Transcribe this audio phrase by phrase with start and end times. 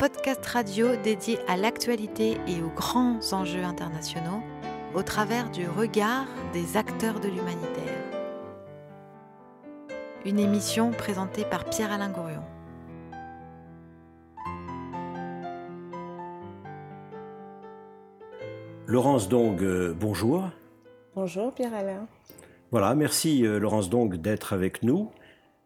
[0.00, 4.42] Podcast radio dédié à l'actualité et aux grands enjeux internationaux
[4.94, 6.24] au travers du regard
[6.54, 8.02] des acteurs de l'humanitaire.
[10.24, 12.42] Une émission présentée par Pierre-Alain Gourion.
[18.86, 20.48] Laurence Dong, euh, bonjour.
[21.14, 22.06] Bonjour Pierre-Alain.
[22.70, 25.12] Voilà, merci euh, Laurence Dong d'être avec nous.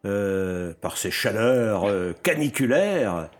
[0.05, 3.31] Euh, par ces chaleurs euh, caniculaires.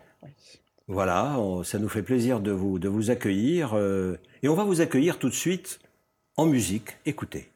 [0.87, 3.73] Voilà, ça nous fait plaisir de vous, de vous accueillir.
[3.75, 5.81] Euh, et on va vous accueillir tout de suite
[6.37, 6.99] en musique.
[7.07, 7.54] Écoutez.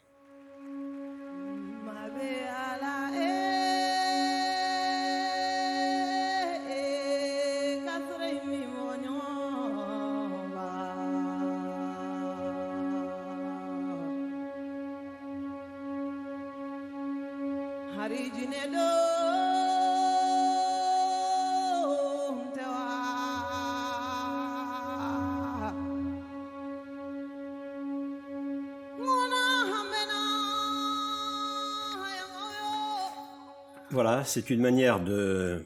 [34.29, 35.65] C'est une manière de,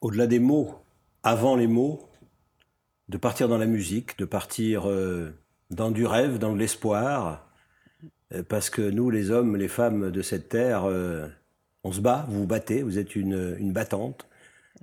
[0.00, 0.76] au-delà des mots,
[1.24, 2.08] avant les mots,
[3.08, 5.34] de partir dans la musique, de partir euh,
[5.70, 7.44] dans du rêve, dans de l'espoir,
[8.32, 11.26] euh, parce que nous, les hommes, les femmes de cette terre, euh,
[11.82, 14.28] on se bat, vous vous battez, vous êtes une, une battante,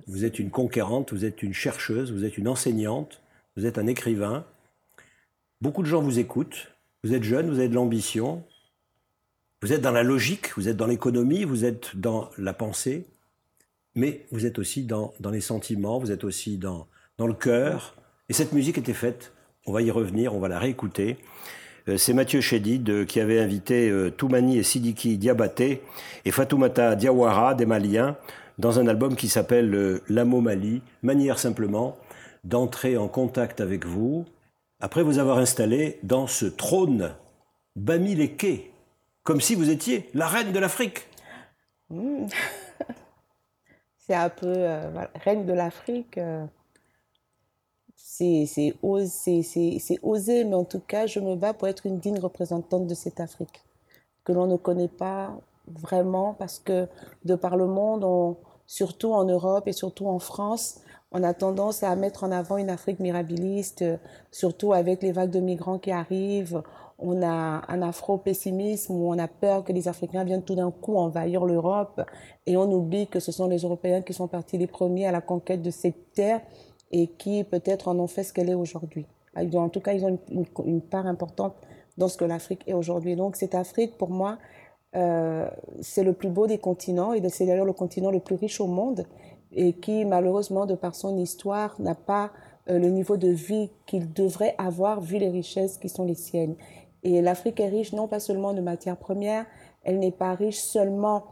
[0.08, 3.22] vous êtes une conquérante, vous êtes une chercheuse, vous êtes une enseignante,
[3.56, 4.44] vous êtes un écrivain.
[5.62, 6.68] Beaucoup de gens vous écoutent,
[7.02, 8.44] vous êtes jeune, vous avez de l'ambition,
[9.62, 13.06] vous êtes dans la logique, vous êtes dans l'économie, vous êtes dans la pensée,
[13.94, 16.86] mais vous êtes aussi dans, les sentiments, vous êtes aussi dans,
[17.18, 17.96] le cœur.
[18.28, 19.32] Et cette musique était faite,
[19.66, 21.16] on va y revenir, on va la réécouter.
[21.88, 25.82] Euh, c'est Mathieu Chédid qui avait invité euh, Toumani et Sidiki Diabaté
[26.24, 28.16] et Fatoumata Diawara, des Maliens,
[28.58, 31.96] dans un album qui s'appelle euh, L'Amo Mali, manière simplement
[32.44, 34.24] d'entrer en contact avec vous,
[34.80, 37.12] après vous avoir installé dans ce trône
[37.74, 38.70] Bamileke,
[39.28, 41.06] comme si vous étiez la reine de l'Afrique.
[41.90, 42.28] Mmh.
[43.98, 44.90] c'est un peu euh,
[45.22, 46.16] reine de l'Afrique.
[46.16, 46.46] Euh,
[47.94, 52.94] c'est osé, mais en tout cas, je me bats pour être une digne représentante de
[52.94, 53.64] cette Afrique
[54.24, 56.88] que l'on ne connaît pas vraiment parce que
[57.26, 60.80] de par le monde, on, surtout en Europe et surtout en France,
[61.12, 63.84] on a tendance à mettre en avant une Afrique mirabiliste,
[64.30, 66.62] surtout avec les vagues de migrants qui arrivent
[66.98, 70.96] on a un afro-pessimisme où on a peur que les Africains viennent tout d'un coup
[70.96, 72.02] envahir l'Europe
[72.46, 75.20] et on oublie que ce sont les Européens qui sont partis les premiers à la
[75.20, 76.40] conquête de cette terre
[76.90, 79.06] et qui peut-être en ont fait ce qu'elle est aujourd'hui.
[79.36, 80.18] En tout cas, ils ont
[80.64, 81.54] une, part importante
[81.96, 83.14] dans ce que l'Afrique est aujourd'hui.
[83.14, 84.38] Donc cette Afrique, pour moi,
[84.96, 85.48] euh,
[85.80, 88.66] c'est le plus beau des continents et c'est d'ailleurs le continent le plus riche au
[88.66, 89.04] monde
[89.52, 92.32] et qui, malheureusement, de par son histoire, n'a pas
[92.68, 96.56] euh, le niveau de vie qu'il devrait avoir vu les richesses qui sont les siennes.
[97.02, 99.46] Et l'Afrique est riche non pas seulement de matières premières,
[99.84, 101.24] elle n'est pas riche seulement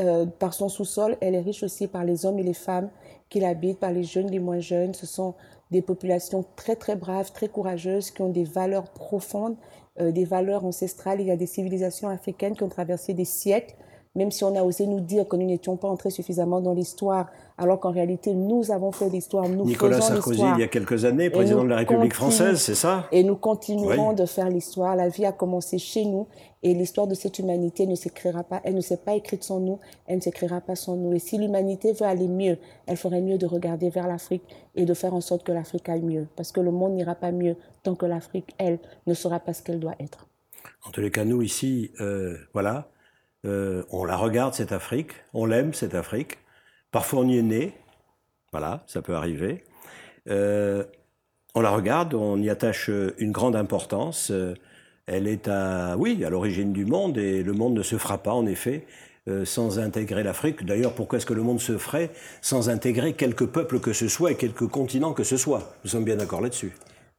[0.00, 2.90] euh, par son sous-sol, elle est riche aussi par les hommes et les femmes
[3.28, 4.94] qui l'habitent, par les jeunes, les moins jeunes.
[4.94, 5.34] Ce sont
[5.70, 9.56] des populations très très braves, très courageuses, qui ont des valeurs profondes,
[10.00, 11.20] euh, des valeurs ancestrales.
[11.20, 13.76] Il y a des civilisations africaines qui ont traversé des siècles
[14.14, 17.26] même si on a osé nous dire que nous n'étions pas entrés suffisamment dans l'histoire,
[17.58, 21.30] alors qu'en réalité, nous avons fait l'histoire, nous Nicolas Sarkozy, il y a quelques années,
[21.30, 23.08] président de la République française, c'est ça?
[23.12, 24.94] Et nous continuerons de faire l'histoire.
[24.96, 26.26] La vie a commencé chez nous,
[26.62, 29.80] et l'histoire de cette humanité ne s'écrira pas, elle ne s'est pas écrite sans nous,
[30.06, 31.12] elle ne s'écrira pas sans nous.
[31.12, 34.94] Et si l'humanité veut aller mieux, elle ferait mieux de regarder vers l'Afrique et de
[34.94, 36.26] faire en sorte que l'Afrique aille mieux.
[36.36, 39.62] Parce que le monde n'ira pas mieux tant que l'Afrique, elle, ne sera pas ce
[39.62, 40.26] qu'elle doit être.
[40.86, 42.88] En tous les cas, nous ici, euh, voilà,
[43.44, 46.38] euh, on la regarde, cette Afrique, on l'aime, cette Afrique.
[46.90, 47.72] Parfois, on y est né.
[48.52, 49.64] Voilà, ça peut arriver.
[50.30, 50.84] Euh,
[51.54, 54.30] on la regarde, on y attache une grande importance.
[54.30, 54.54] Euh,
[55.06, 58.32] elle est à, oui, à l'origine du monde et le monde ne se fera pas,
[58.32, 58.86] en effet,
[59.44, 60.64] sans intégrer l'Afrique.
[60.64, 62.10] D'ailleurs, pourquoi est-ce que le monde se ferait
[62.40, 65.74] sans intégrer quelques peuples que ce soit et quelques continents que ce soit?
[65.84, 66.72] Nous sommes bien d'accord là-dessus.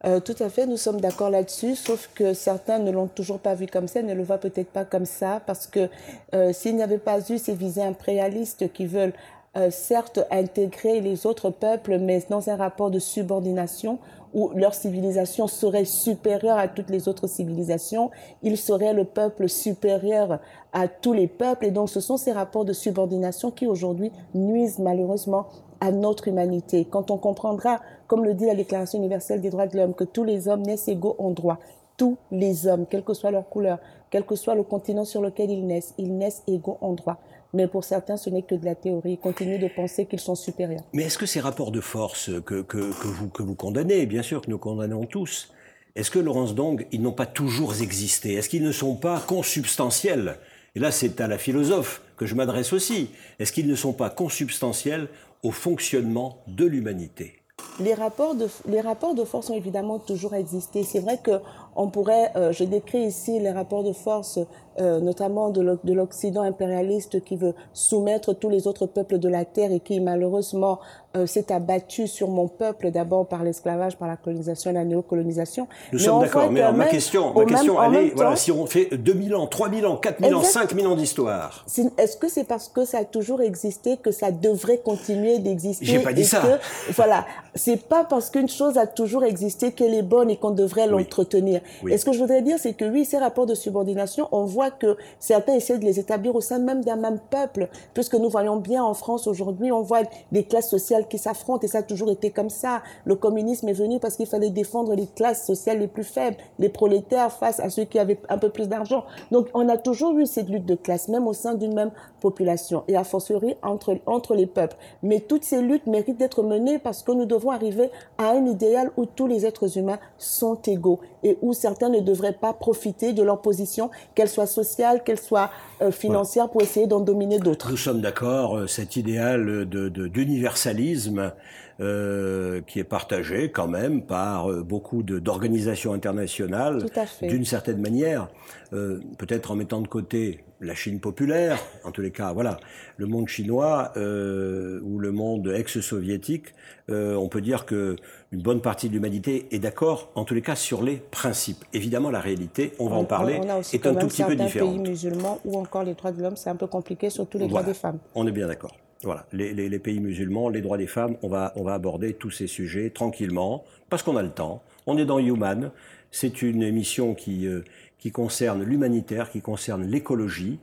[0.03, 3.55] Euh, tout à fait, nous sommes d'accord là-dessus, sauf que certains ne l'ont toujours pas
[3.55, 5.89] vu comme ça, ne le voient peut-être pas comme ça, parce que
[6.33, 9.13] euh, s'il n'y avait pas eu ces visées impérialistes qui veulent
[9.55, 13.99] euh, certes intégrer les autres peuples, mais dans un rapport de subordination
[14.33, 18.11] où leur civilisation serait supérieure à toutes les autres civilisations,
[18.43, 20.39] ils seraient le peuple supérieur
[20.73, 24.79] à tous les peuples, et donc ce sont ces rapports de subordination qui aujourd'hui nuisent
[24.79, 25.47] malheureusement
[25.81, 26.85] à notre humanité.
[26.89, 30.23] Quand on comprendra, comme le dit la Déclaration universelle des droits de l'homme, que tous
[30.23, 31.59] les hommes naissent égaux en droit,
[31.97, 33.79] tous les hommes, quelle que soit leur couleur,
[34.09, 37.19] quel que soit le continent sur lequel ils naissent, ils naissent égaux en droit.
[37.53, 39.13] mais pour certains, ce n'est que de la théorie.
[39.13, 40.83] Ils continuent de penser qu'ils sont supérieurs.
[40.93, 44.41] Mais est-ce que ces rapports de force que, que, vous, que vous condamnez, bien sûr
[44.41, 45.53] que nous condamnons tous,
[45.95, 48.33] est-ce que Laurence Dong, ils n'ont pas toujours existé?
[48.33, 50.37] Est-ce qu'ils ne sont pas consubstantiels?
[50.75, 53.11] Et là, c'est à la philosophe que je m'adresse aussi.
[53.39, 55.07] Est-ce qu'ils ne sont pas consubstantiels
[55.45, 57.35] au fonctionnement de l'humanité
[57.79, 60.83] les rapports, de, les rapports de force ont évidemment toujours existé.
[60.83, 61.41] C'est vrai que
[61.75, 64.39] on pourrait, euh, je décris ici les rapports de force,
[64.79, 69.71] euh, notamment de l'Occident impérialiste qui veut soumettre tous les autres peuples de la terre
[69.71, 70.79] et qui malheureusement
[71.15, 75.67] euh, s'est abattu sur mon peuple d'abord par l'esclavage, par la colonisation et la néocolonisation.
[75.93, 79.35] Nous sommes d'accord, mais ma question, ma question elle est, voilà, si on fait 2000
[79.35, 81.65] ans, 3000 ans, 4000 ans, 5000 ans d'histoire.
[81.97, 85.99] Est-ce que c'est parce que ça a toujours existé que ça devrait continuer d'exister J'ai
[85.99, 86.41] pas dit ça.
[86.41, 90.51] Que, voilà, c'est pas parce qu'une chose a toujours existé qu'elle est bonne et qu'on
[90.51, 91.61] devrait l'entretenir.
[91.87, 94.71] Et ce que je voudrais dire, c'est que oui, ces rapports de subordination, on voit
[94.71, 98.57] que certains essaient de les établir au sein même d'un même peuple, puisque nous voyons
[98.57, 102.11] bien en France aujourd'hui, on voit des classes sociales qui s'affrontent, et ça a toujours
[102.11, 102.81] été comme ça.
[103.05, 106.69] Le communisme est venu parce qu'il fallait défendre les classes sociales les plus faibles, les
[106.69, 109.05] prolétaires face à ceux qui avaient un peu plus d'argent.
[109.31, 111.91] Donc on a toujours eu cette lutte de classe, même au sein d'une même
[112.21, 114.77] population, et à fortiori entre, entre les peuples.
[115.03, 118.91] Mais toutes ces luttes méritent d'être menées parce que nous devons arriver à un idéal
[118.97, 123.23] où tous les êtres humains sont égaux et où certains ne devraient pas profiter de
[123.23, 125.49] leur position, qu'elle soit sociale, qu'elle soit
[125.81, 127.71] euh, financière, pour essayer d'en dominer d'autres.
[127.71, 131.33] Nous sommes d'accord, euh, cet idéal d'universalisme
[131.81, 136.85] euh, qui est partagé quand même par euh, beaucoup d'organisations internationales,
[137.21, 138.29] d'une certaine manière,
[138.71, 142.59] peut-être en mettant de côté la Chine populaire, en tous les cas, voilà,
[142.97, 146.53] le monde chinois euh, ou le monde ex-soviétique,
[146.89, 147.95] euh, on peut dire que
[148.31, 151.63] une bonne partie de l'humanité est d'accord, en tous les cas, sur les principes.
[151.73, 153.39] Évidemment, la réalité, on va en parler,
[153.73, 154.71] est un tout petit peu différente.
[154.71, 157.63] pays musulmans ou encore les droits de l'homme, c'est un peu compliqué, surtout les droits
[157.63, 157.99] des femmes.
[158.13, 158.75] On est bien d'accord.
[159.03, 162.13] Voilà, les, les, les, pays musulmans, les droits des femmes, on va, on va aborder
[162.13, 164.63] tous ces sujets tranquillement, parce qu'on a le temps.
[164.87, 165.71] On est dans Human,
[166.11, 167.63] c'est une émission qui, euh,
[167.99, 170.59] qui concerne l'humanitaire, qui concerne l'écologie,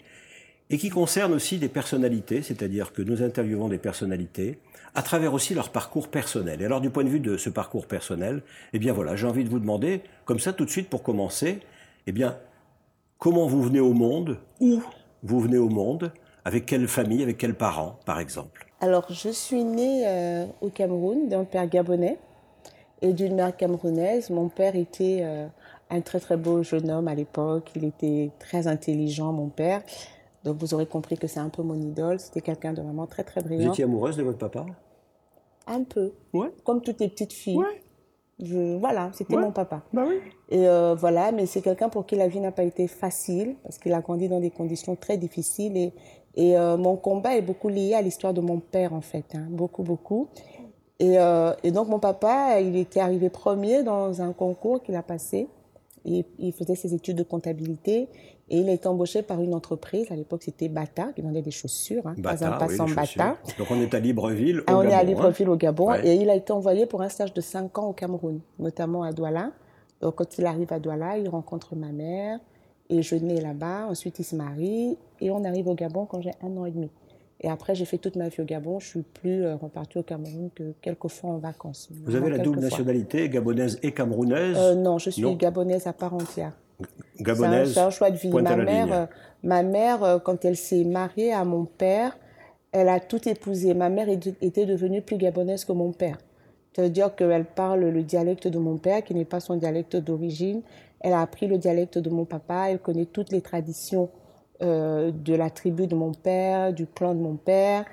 [0.70, 4.58] et qui concerne aussi des personnalités, c'est-à-dire que nous interviewons des personnalités
[4.94, 6.62] à travers aussi leur parcours personnel.
[6.62, 8.42] Et alors du point de vue de ce parcours personnel,
[8.72, 11.60] eh bien voilà, j'ai envie de vous demander, comme ça tout de suite pour commencer,
[12.06, 12.38] eh bien,
[13.18, 14.82] comment vous venez au monde, où
[15.22, 16.12] vous venez au monde,
[16.44, 18.66] avec quelle famille, avec quels parents, par exemple?
[18.80, 22.18] Alors, je suis née euh, au Cameroun d'un père gabonais
[23.00, 24.30] et d'une mère camerounaise.
[24.30, 25.46] Mon père était euh,
[25.92, 27.70] un très très beau jeune homme à l'époque.
[27.76, 29.82] Il était très intelligent, mon père.
[30.44, 32.18] Donc vous aurez compris que c'est un peu mon idole.
[32.18, 33.66] C'était quelqu'un de vraiment très très brillant.
[33.66, 34.66] Vous étiez amoureuse de votre papa?
[35.66, 36.12] Un peu.
[36.32, 36.48] Ouais.
[36.64, 37.58] Comme toutes les petites filles.
[37.58, 37.82] Ouais.
[38.40, 39.82] Je, voilà, c'était mon papa.
[39.92, 40.16] Bah oui.
[40.48, 43.78] Et euh, voilà, mais c'est quelqu'un pour qui la vie n'a pas été facile parce
[43.78, 45.92] qu'il a grandi dans des conditions très difficiles et,
[46.34, 49.46] et euh, mon combat est beaucoup lié à l'histoire de mon père en fait, hein,
[49.50, 50.28] beaucoup beaucoup.
[50.98, 55.02] Et, euh, et, donc mon papa, il était arrivé premier dans un concours qu'il a
[55.02, 55.46] passé
[56.04, 58.08] il faisait ses études de comptabilité
[58.52, 60.10] et il a été embauché par une entreprise.
[60.10, 62.06] À l'époque, c'était Bata, qui vendait des chaussures.
[62.06, 63.38] Hein, Bata, un passant Bata.
[63.58, 65.94] Donc on est à Libreville, au ah, on est à Libreville, au Gabon.
[65.94, 69.12] Et il a été envoyé pour un stage de 5 ans au Cameroun, notamment à
[69.12, 69.52] Douala.
[70.00, 72.40] Donc quand il arrive à Douala, il rencontre ma mère
[72.90, 73.86] et je nais là-bas.
[73.88, 76.90] Ensuite, il se marie et on arrive au Gabon quand j'ai un an et demi.
[77.42, 78.78] Et après, j'ai fait toute ma vie au Gabon.
[78.78, 81.88] Je suis plus euh, repartie au Cameroun que quelques fois en vacances.
[82.04, 86.14] Vous avez la double nationalité, gabonaise et camerounaise euh, Non, je suis gabonaise à part
[86.14, 86.52] entière.
[87.20, 87.74] Gabonaise.
[87.74, 88.30] C'est un, choix de vie.
[88.30, 89.06] Ma mère, euh,
[89.42, 92.16] ma mère, quand elle s'est mariée à mon père,
[92.70, 93.74] elle a tout épousé.
[93.74, 96.18] Ma mère était devenue plus gabonaise que mon père.
[96.72, 100.62] C'est-à-dire qu'elle parle le dialecte de mon père, qui n'est pas son dialecte d'origine.
[101.00, 102.68] Elle a appris le dialecte de mon papa.
[102.70, 104.21] Elle connaît toutes les traditions euh,
[104.62, 107.84] de la tribu de mon père, du clan de mon père.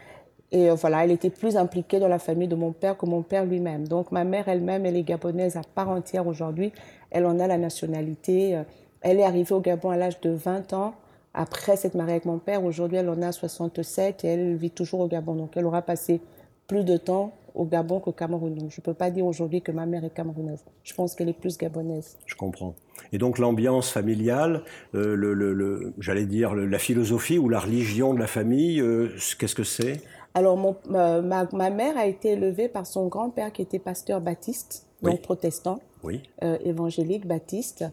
[0.52, 3.22] Et euh, voilà, elle était plus impliquée dans la famille de mon père que mon
[3.22, 3.88] père lui-même.
[3.88, 6.72] Donc ma mère elle-même, elle est gabonaise à part entière aujourd'hui.
[7.12, 8.56] Elle en a la nationalité.
[8.56, 8.64] Euh,
[9.02, 10.94] elle est arrivée au Gabon à l'âge de 20 ans.
[11.34, 15.02] Après s'être mariée avec mon père, aujourd'hui elle en a 67 et elle vit toujours
[15.02, 15.36] au Gabon.
[15.36, 16.22] Donc elle aura passé
[16.68, 18.56] plus de temps au Gabon qu'au Cameroun.
[18.56, 20.64] Donc, je ne peux pas dire aujourd'hui que ma mère est camerounaise.
[20.84, 22.18] Je pense qu'elle est plus gabonaise.
[22.26, 22.74] Je comprends.
[23.12, 24.64] Et donc l'ambiance familiale,
[24.96, 29.64] euh, le, j'allais dire la philosophie ou la religion de la famille, euh, qu'est-ce que
[29.64, 30.02] c'est?
[30.34, 34.86] Alors mon, ma, ma, mère a été élevée par son grand-père qui était pasteur baptiste,
[35.02, 36.22] donc protestant, oui.
[36.44, 37.86] Euh, évangélique baptiste.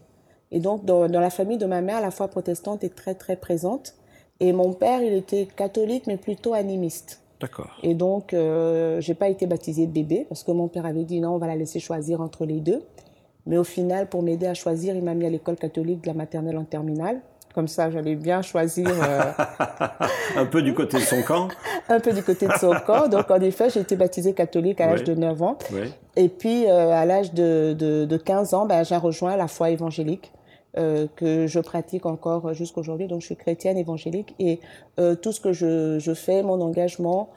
[0.51, 3.35] Et donc dans, dans, la famille de ma mère, la foi protestante est très très
[3.35, 3.95] présente.
[4.39, 7.21] Et mon père, il était catholique mais plutôt animiste.
[7.39, 7.77] D'accord.
[7.83, 11.35] Et donc, euh, j'ai pas été baptisée bébé parce que mon père avait dit non,
[11.35, 12.81] on va la laisser choisir entre les deux.
[13.47, 16.13] Mais au final, pour m'aider à choisir, il m'a mis à l'école catholique de la
[16.13, 17.21] maternelle en terminale
[17.57, 18.87] comme ça, j'allais bien choisir.
[18.87, 19.31] Euh,
[20.35, 21.47] un peu du côté de son camp
[21.89, 23.07] Un peu du côté de son camp.
[23.07, 25.57] Donc, en effet, j'ai été baptisée catholique à l'âge de 9 ans.
[26.15, 30.31] Et puis, euh, à l'âge de, de, 15 ans, ben, j'ai rejoint la foi évangélique.
[30.77, 33.07] Euh, que je pratique encore jusqu'aujourd'hui.
[33.07, 34.59] Donc, je suis chrétienne évangélique et
[35.23, 37.29] tout ce que je, je fais, mon engagement,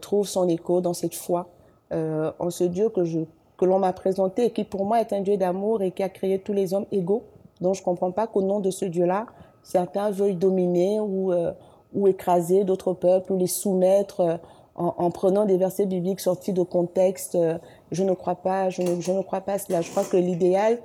[0.00, 1.50] trouve son écho dans cette foi
[1.92, 3.18] en ce Dieu que, je,
[3.58, 6.08] que l'on m'a présenté et qui pour moi est un Dieu d'amour et qui a
[6.08, 7.24] créé tous les hommes égaux.
[7.60, 9.26] Donc, je ne comprends pas qu'au nom de ce Dieu-là,
[9.64, 11.52] certains veuillent dominer ou, euh,
[11.92, 14.36] ou écraser d'autres peuples ou les soumettre euh,
[14.76, 17.34] en, prenant des versets bibliques sortis de contexte.
[17.34, 17.58] Euh,
[17.90, 19.80] je ne crois pas, je ne, je ne crois pas cela.
[19.80, 20.78] Je crois que l'idéal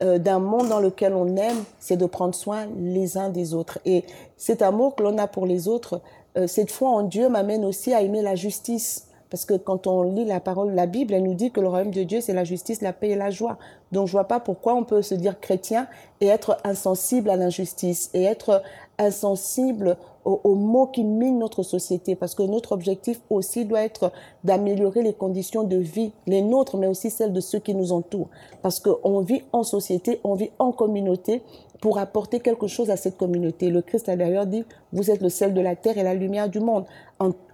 [0.00, 3.78] d'un monde dans lequel on aime, c'est de prendre soin les uns des autres.
[3.84, 4.02] Et
[4.36, 6.00] cet amour que l'on a pour les autres,
[6.48, 9.11] cette foi en Dieu m'amène aussi à aimer la justice.
[9.32, 11.90] Parce que quand on lit la parole, la Bible, elle nous dit que le royaume
[11.90, 13.56] de Dieu, c'est la justice, la paix et la joie.
[13.90, 15.88] Donc je vois pas pourquoi on peut se dire chrétien
[16.20, 18.62] et être insensible à l'injustice et être
[18.98, 22.14] insensible aux, mots qui minent notre société.
[22.14, 24.12] Parce que notre objectif aussi doit être
[24.44, 28.28] d'améliorer les conditions de vie, les nôtres, mais aussi celles de ceux qui nous entourent.
[28.62, 31.42] Parce qu'on vit en société, on vit en communauté
[31.80, 33.68] pour apporter quelque chose à cette communauté.
[33.68, 36.48] Le Christ a d'ailleurs dit, vous êtes le sel de la terre et la lumière
[36.48, 36.84] du monde,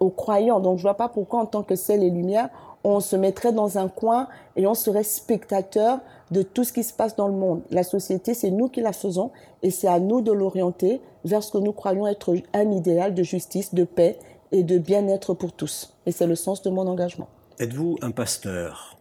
[0.00, 0.60] aux croyants.
[0.60, 2.50] Donc je vois pas pourquoi en tant que sel et lumière,
[2.84, 6.92] on se mettrait dans un coin et on serait spectateur de tout ce qui se
[6.92, 7.62] passe dans le monde.
[7.70, 9.30] La société, c'est nous qui la faisons
[9.62, 13.22] et c'est à nous de l'orienter vers ce que nous croyons être un idéal de
[13.22, 14.18] justice, de paix
[14.50, 15.94] et de bien-être pour tous.
[16.06, 17.28] Et c'est le sens de mon engagement.
[17.58, 18.96] Êtes-vous un pasteur?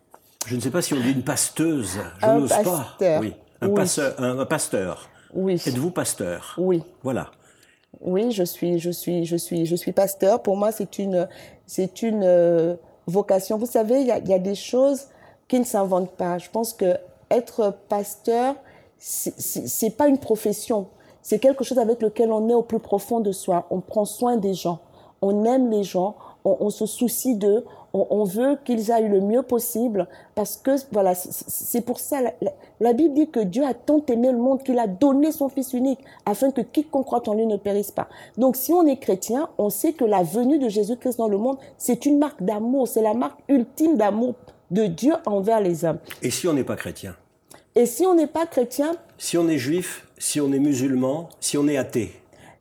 [0.46, 2.00] Je ne sais pas si on dit une pasteuse.
[2.20, 3.20] Je n'ose pas.
[3.20, 3.34] Oui.
[3.60, 5.10] Un, Passeur, un pasteur.
[5.34, 5.56] Oui.
[5.56, 6.56] Êtes-vous pasteur?
[6.58, 6.84] Oui.
[7.04, 7.32] Voilà.
[8.02, 10.42] Oui, je suis, je suis, je suis, je suis pasteur.
[10.44, 11.28] Pour moi, c'est une,
[11.66, 12.76] c'est une euh,
[13.08, 13.58] vocation.
[13.58, 15.08] Vous savez, il y a, y a, des choses
[15.48, 16.38] qui ne s'inventent pas.
[16.38, 16.98] Je pense que
[17.32, 18.56] être pasteur,
[19.00, 20.88] c'est pas une profession.
[21.30, 23.68] C'est quelque chose avec lequel on est au plus profond de soi.
[23.70, 24.80] On prend soin des gens.
[25.22, 26.16] On aime les gens.
[26.46, 31.82] On, se soucie d'eux on, veut qu'ils aillent le mieux possible parce que voilà, c'est
[31.82, 32.20] pour ça
[32.80, 35.74] la, Bible dit que Dieu a tant aimé le monde qu'il a donné son Fils
[35.74, 38.08] unique afin que quiconque croit en lui ne périsse pas.
[38.38, 41.58] Donc si on est chrétien, on sait que la venue de Jésus-Christ dans le monde,
[41.78, 44.36] c'est une marque d'amour, c'est la marque ultime d'amour
[44.72, 46.00] de Dieu envers les hommes.
[46.22, 47.18] Et si on n'est pas chrétien?
[47.80, 48.96] Et si on n'est pas chrétien?
[49.20, 52.12] Si on est juif, si on est musulman, si on est athée.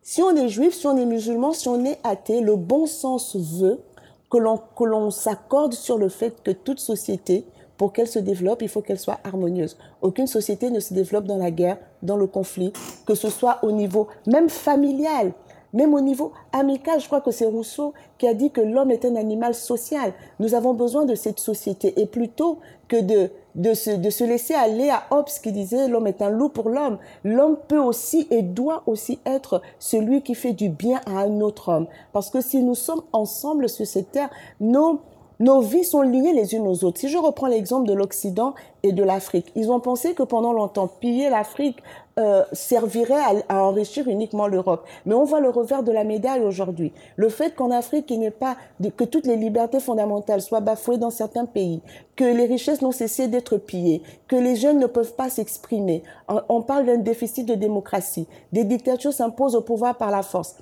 [0.02, 3.34] Si on est juif, si on est musulman, si on est athée, le bon sens
[3.34, 3.80] veut
[4.28, 7.46] que l'on s'accorde sur le fait que toute société,
[7.78, 9.78] pour qu'elle se développe, il faut qu'elle soit harmonieuse.
[10.02, 12.74] Aucune société ne se développe dans la guerre, dans le conflit,
[13.06, 15.32] que ce soit au niveau même familial,
[15.72, 17.00] même au niveau amical.
[17.00, 20.12] Je crois que c'est Rousseau qui a dit que l'homme est un animal social.
[20.40, 22.00] Nous avons besoin de cette société.
[22.00, 22.58] Et plutôt
[22.88, 26.28] que de de se, de se laisser aller à Hobbes qui disait l'homme est un
[26.30, 26.98] loup pour l'homme.
[27.24, 31.72] L'homme peut aussi et doit aussi être celui qui fait du bien à un autre
[31.72, 31.86] homme.
[32.12, 34.30] Parce que si nous sommes ensemble sur cette terre,
[34.60, 35.00] nos,
[35.38, 36.98] nos vies sont liées les unes aux autres.
[36.98, 40.88] Si je reprends l'exemple de l'Occident et de l'Afrique, ils ont pensé que pendant longtemps,
[40.88, 41.76] piller l'Afrique
[42.18, 44.86] euh, servirait à, enrichir uniquement l'Europe.
[45.04, 46.94] Mais on voit le revers de la médaille aujourd'hui.
[47.16, 48.56] Le fait qu'en Afrique, il n'y ait pas
[48.96, 51.82] que toutes les libertés fondamentales soient bafouées dans certains pays,
[52.16, 56.02] que les richesses n'ont cessé d'être pillées, que les jeunes ne peuvent pas s'exprimer.
[56.48, 58.26] On parle d'un déficit de démocratie.
[58.52, 60.56] Des dictatures s'imposent au pouvoir par la force.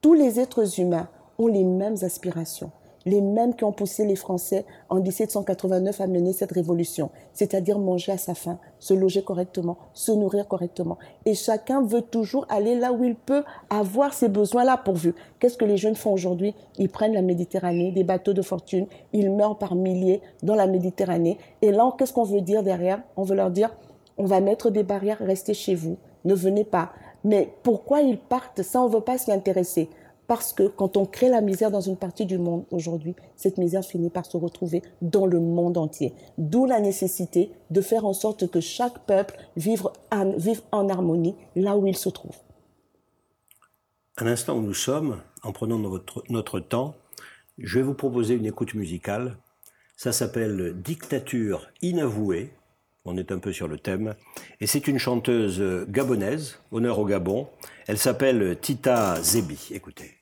[0.00, 2.70] Tous les êtres humains ont les mêmes aspirations
[3.06, 8.12] les mêmes qui ont poussé les Français en 1789 à mener cette révolution, c'est-à-dire manger
[8.12, 10.98] à sa faim, se loger correctement, se nourrir correctement.
[11.26, 15.14] Et chacun veut toujours aller là où il peut avoir ses besoins-là pourvus.
[15.38, 16.54] Qu'est-ce que les jeunes font aujourd'hui?
[16.78, 21.38] Ils prennent la Méditerranée, des bateaux de fortune, ils meurent par milliers dans la Méditerranée.
[21.62, 23.02] Et là, qu'est-ce qu'on veut dire derrière?
[23.16, 23.74] On veut leur dire,
[24.16, 26.92] on va mettre des barrières, restez chez vous, ne venez pas.
[27.24, 28.62] Mais pourquoi ils partent?
[28.62, 29.88] Ça, on ne veut pas s'y intéresser.
[30.26, 33.84] Parce que quand on crée la misère dans une partie du monde aujourd'hui, cette misère
[33.84, 36.14] finit par se retrouver dans le monde entier.
[36.38, 41.86] D'où la nécessité de faire en sorte que chaque peuple vive en, harmonie là où
[41.86, 42.36] il se trouve.
[44.16, 45.78] À l'instant où nous sommes, en prenant
[46.30, 46.94] notre temps,
[47.58, 49.36] je vais vous proposer une écoute musicale.
[49.96, 52.52] Ça s'appelle Dictature inavouée
[53.04, 54.14] on est un peu sur le thème.
[54.60, 57.48] Et c'est une chanteuse gabonaise, honneur au Gabon.
[57.86, 59.70] Elle s'appelle Tita Zebi.
[59.72, 60.14] Écoutez.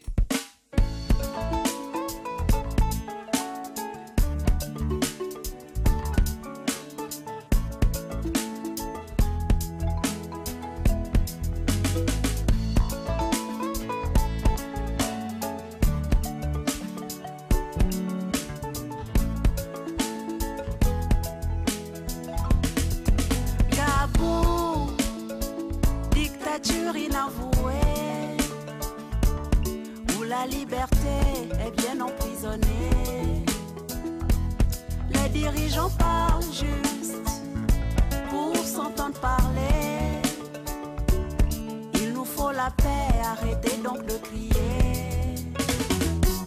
[43.63, 44.51] Arrêtez donc de crier.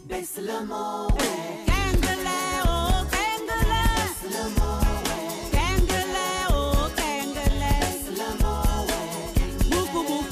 [0.08, 1.08] Baisse le mot.
[9.98, 10.26] Oh oh.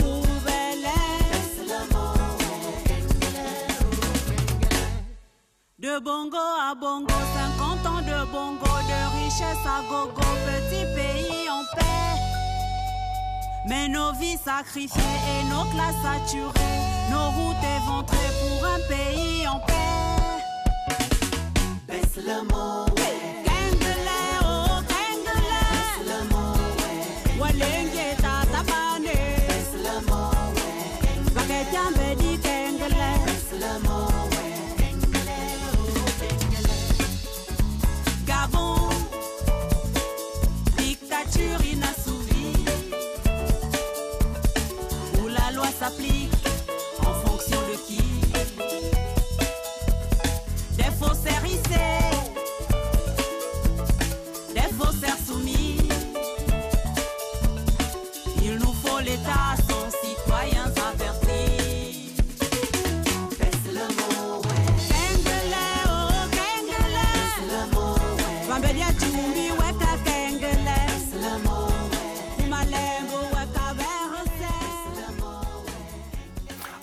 [5.80, 10.93] De bongo à bongo, 50 ans de bongo, de richesse à gogo, petit.
[13.68, 16.52] Mais nos vies sacrifiées et nos classes saturées,
[17.10, 19.74] nos routes éventrées pour un pays en paix.
[21.88, 22.93] Baisse le.
[45.84, 45.92] La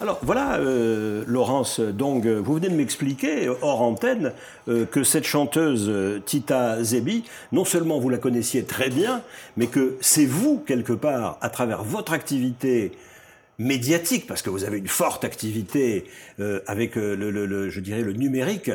[0.02, 1.92] Alors voilà, euh, Laurence, euh,
[2.42, 4.32] vous venez de m'expliquer, euh, hors antenne,
[4.68, 9.20] euh, que cette chanteuse euh, Tita Zebi, non seulement vous la connaissiez très bien,
[9.58, 12.92] mais que c'est vous, quelque part, à travers votre activité
[13.60, 16.04] médiatique, parce que vous avez une forte activité
[16.40, 18.70] euh, avec euh, le, le- le- je dirais, le numérique,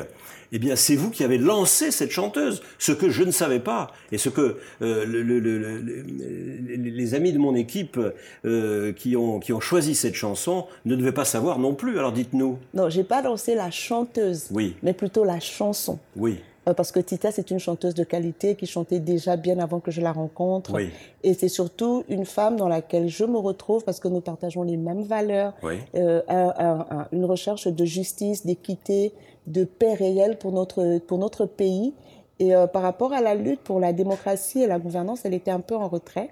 [0.52, 3.92] eh bien, c'est vous qui avez lancé cette chanteuse, ce que je ne savais pas,
[4.12, 8.00] et ce que euh, le- le- le- le- le- les amis de mon équipe
[8.46, 11.98] euh, qui, ont, qui ont choisi cette chanson ne devaient pas savoir non plus.
[11.98, 12.60] Alors dites-nous.
[12.76, 14.76] Non, j'ai pas lancé la chanteuse, Oui.
[14.84, 15.98] mais plutôt la chanson.
[16.16, 16.38] Oui,
[16.74, 20.02] Parce que Tita, c'est une chanteuse de qualité qui chantait déjà bien avant que je
[20.02, 20.74] la rencontre.
[20.74, 20.90] Oui.
[21.24, 24.78] Et c'est surtout une femme dans laquelle je me retrouve parce que nous partageons les
[24.78, 25.54] mêmes valeurs.
[25.62, 25.76] oui.
[25.96, 29.14] Euh, un- un- un- une recherche de justice, d'équité,
[29.48, 31.94] de paix réelle pour notre, pour notre pays.
[32.40, 35.52] Et euh, par rapport à la lutte pour la démocratie et la gouvernance, elle était
[35.52, 36.32] un peu en retrait.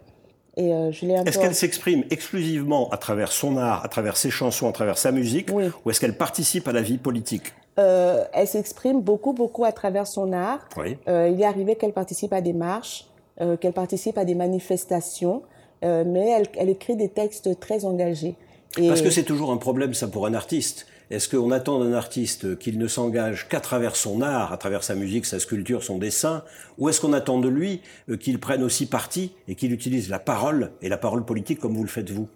[0.60, 4.98] Euh, Est-ce qu'elle s'exprime exclusivement à travers son art, à travers ses chansons, à travers
[5.00, 5.66] sa musique, Oui.
[5.84, 7.54] ou est-ce qu'elle participe à la vie politique?
[7.80, 10.68] Euh, elle s'exprime beaucoup, beaucoup à travers son art.
[10.78, 10.98] Oui.
[11.08, 13.08] Euh, il est arrivé qu'elle participe à des marches,
[13.42, 15.44] euh, qu'elle participe à des manifestations,
[15.82, 18.36] mais elle, elle écrit des textes très engagés.
[18.78, 20.88] Et Parce que c'est toujours un problème, ça, pour un artiste.
[21.12, 24.96] Est-ce qu'on attend d'un artiste qu'il ne s'engage qu'à travers son art, à travers sa
[24.96, 26.44] musique, sa sculpture, son dessin,
[26.78, 27.82] ou est-ce qu'on attend de lui
[28.22, 31.84] qu'il prenne aussi parti et qu'il utilise la parole et la parole politique comme vous
[31.84, 32.30] le faites vous?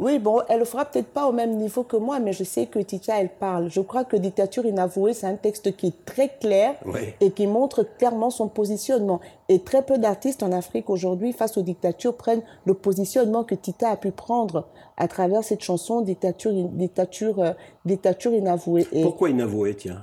[0.00, 2.64] Oui, bon, elle le fera peut-être pas au même niveau que moi, mais je sais
[2.64, 3.68] que Tita, elle parle.
[3.68, 7.12] Je crois que Dictature inavouée, c'est un texte qui est très clair Oui.
[7.20, 9.20] et qui montre clairement son positionnement.
[9.50, 13.90] Et très peu d'artistes en Afrique aujourd'hui, face aux dictatures, prennent le positionnement que Tita
[13.90, 17.52] a pu prendre à travers cette chanson Dictature, dictature, euh,
[17.84, 18.86] dictature inavouée.
[18.92, 20.02] Et, Pourquoi inavoué, tiens?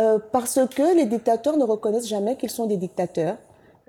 [0.00, 3.36] Euh, parce que les dictateurs ne reconnaissent jamais qu'ils sont des dictateurs.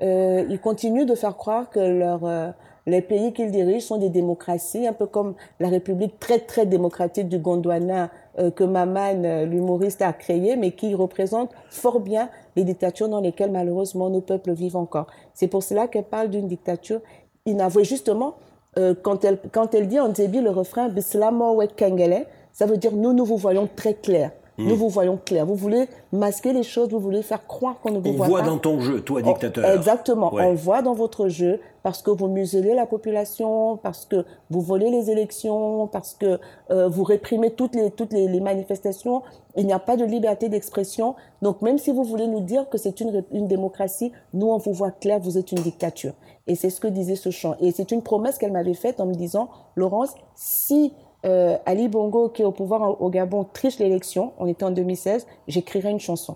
[0.03, 2.53] Euh, ils continuent de faire croire que leur,
[2.87, 7.29] les pays qu'ils dirigent sont des démocraties, un peu comme la République très très démocratique
[7.29, 12.63] du Gondwana euh, que Maman, euh, l'humoriste, a créée, mais qui représente fort bien les
[12.63, 15.07] dictatures dans lesquelles malheureusement nos peuples vivent encore.
[15.33, 17.01] C'est pour cela qu'elle parle d'une dictature
[17.45, 17.83] inavouée.
[17.83, 18.35] Justement,
[18.77, 22.77] euh, quand, elle, quand elle dit en débit le refrain Bislamo Wet Kengele, ça veut
[22.77, 24.31] dire nous, nous vous voyons très clair.
[24.67, 25.45] Nous vous voyons clair.
[25.45, 28.39] Vous voulez masquer les choses, vous voulez faire croire qu'on ne vous On voit, voit
[28.41, 28.47] pas.
[28.47, 29.65] dans ton jeu, toi, On- dictateur.
[29.71, 30.33] exactement.
[30.33, 30.45] Ouais.
[30.45, 34.89] On voit dans votre jeu parce que vous muselez la population, parce que vous volez
[34.91, 39.23] les élections, parce que euh, vous réprimez toutes les toutes les, les manifestations.
[39.57, 41.15] Il n'y a pas de liberté d'expression.
[41.41, 44.73] Donc même si vous voulez nous dire que c'est une une démocratie, nous on vous
[44.73, 46.13] voit clair, vous êtes une dictature.
[46.47, 47.55] Et c'est ce que disait ce chant.
[47.59, 50.93] Et c'est une promesse qu'elle m'avait faite en me disant, Laurence, si
[51.25, 55.27] euh, Ali Bongo, qui est au pouvoir au- Gabon, triche l'élection, on était en 2016,
[55.47, 56.35] j'écrirai une chanson.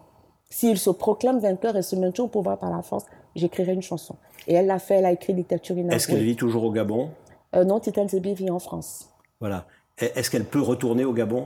[0.50, 4.16] S'il se proclame vainqueur et se maintient au pouvoir par la force, j'écrirai une chanson.
[4.48, 7.10] Et elle l'a fait, elle a écrit Dictature Est-ce qu'elle vit toujours au Gabon?
[7.56, 9.10] Euh, non, Titane Zebi vit en France.
[9.40, 9.66] Voilà.
[9.98, 11.46] Est-ce qu'elle peut retourner au Gabon?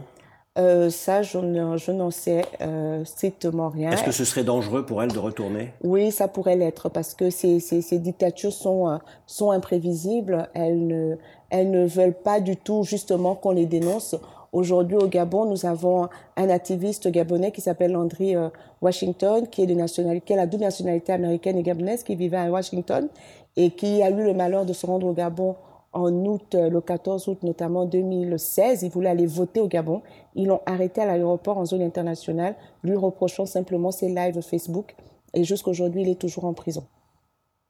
[0.58, 3.92] Euh, ça, je n'en sais euh, strictement rien.
[3.92, 5.72] Est-ce que ce serait dangereux pour elle de retourner?
[5.84, 10.50] Oui, ça pourrait l'être parce que ces, ces, ces dictatures sont, sont imprévisibles.
[10.56, 11.16] Elles ne,
[11.50, 14.16] elles ne veulent pas du tout justement qu'on les dénonce.
[14.52, 18.50] Aujourd'hui, au Gabon, nous avons un activiste gabonais qui s'appelle Landry euh,
[18.82, 23.10] Washington, qui est de la double nationalité américaine et gabonaise, qui vivait à Washington
[23.58, 25.56] et qui a eu le malheur de se rendre au Gabon
[25.94, 28.84] en août, euh, le 14 août notamment 2016.
[28.84, 30.02] Il voulait aller voter au Gabon.
[30.36, 34.96] Ils l'ont arrêté à l'aéroport en zone internationale, lui reprochant simplement ses lives Facebook.
[35.34, 36.84] Et jusqu'aujourd'hui, il est toujours en prison.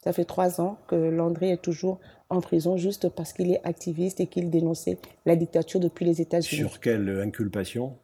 [0.04, 4.20] Ça fait trois ans que Landry est toujours en prison juste parce qu'il est activiste
[4.22, 6.62] et qu'il dénonçait la dictature depuis les États-Unis.
[6.70, 7.96] Sur quelle inculpation?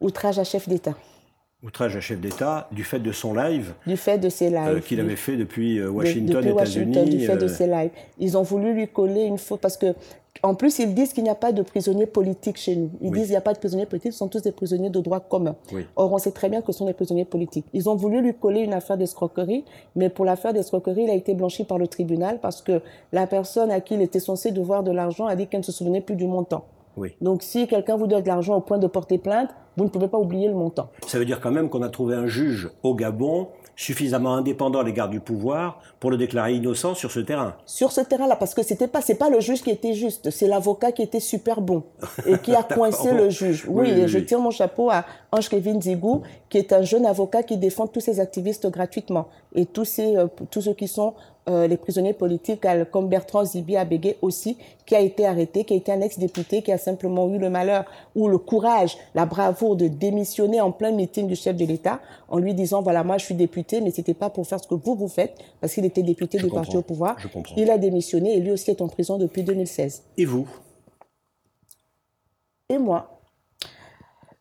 [0.00, 0.94] Outrage à chef d'État.
[1.62, 4.82] Outrage à chef d'État du fait de son live Du fait de ses euh, lives.
[4.82, 7.16] qu'il avait fait depuis euh, De- Washington, Washington, États-Unis.
[7.16, 7.90] du fait de euh, ses lives.
[8.18, 9.94] Ils ont voulu lui coller une faute parce que,
[10.42, 12.90] en plus, ils disent qu'il n'y a pas de prisonniers politiques chez nous.
[13.00, 13.12] Ils Oui.
[13.18, 15.20] disent qu'il n'y a pas de prisonniers politiques, ce sont tous des prisonniers de droit
[15.20, 15.56] commun.
[15.72, 15.86] Oui.
[15.96, 17.64] Or, on sait très bien que ce sont des prisonniers politiques.
[17.72, 19.64] Ils ont voulu lui coller une affaire d'escroquerie,
[19.96, 23.70] mais pour l'affaire d'escroquerie, il a été blanchi par le tribunal parce que la personne
[23.70, 26.16] à qui il était censé devoir de l'argent a dit qu'elle ne se souvenait plus
[26.16, 26.64] du montant.
[26.96, 27.14] Oui.
[27.20, 30.06] Donc, si quelqu'un vous doit de l'argent au point de porter plainte, vous ne pouvez
[30.08, 30.88] pas oublier le montant.
[31.06, 34.84] Ça veut dire quand même qu'on a trouvé un juge au Gabon suffisamment indépendant à
[34.84, 37.54] l'égard du pouvoir pour le déclarer innocent sur ce terrain.
[37.66, 40.46] sur ce terrain-là, parce que c'était pas, c'est pas le juge qui était juste, c'est
[40.46, 41.82] l'avocat qui était super bon
[42.26, 43.64] et qui a coincé le juge.
[43.68, 44.26] Oui, Oui, oui, et je oui.
[44.26, 48.00] tire mon chapeau à Ange Kevin Zigou, qui est un jeune avocat qui défend tous
[48.00, 51.14] ces activistes gratuitement et tous ces, euh, tous ceux qui sont
[51.48, 55.74] euh, les prisonniers politiques, euh, comme Bertrand Zibi Abégué aussi, qui a été arrêté, qui
[55.74, 59.76] a été un ex-député, qui a simplement eu le malheur ou le courage, la bravoure
[59.76, 63.26] de démissionner en plein meeting du chef de l'État en lui disant voilà moi je
[63.26, 66.02] suis député, mais c'était pas pour faire ce que vous vous faites parce qu'il était
[66.02, 67.16] député Je du parti au pouvoir.
[67.56, 70.02] Il a démissionné et lui aussi est en prison depuis 2016.
[70.16, 70.48] Et vous?
[72.70, 73.13] Et moi,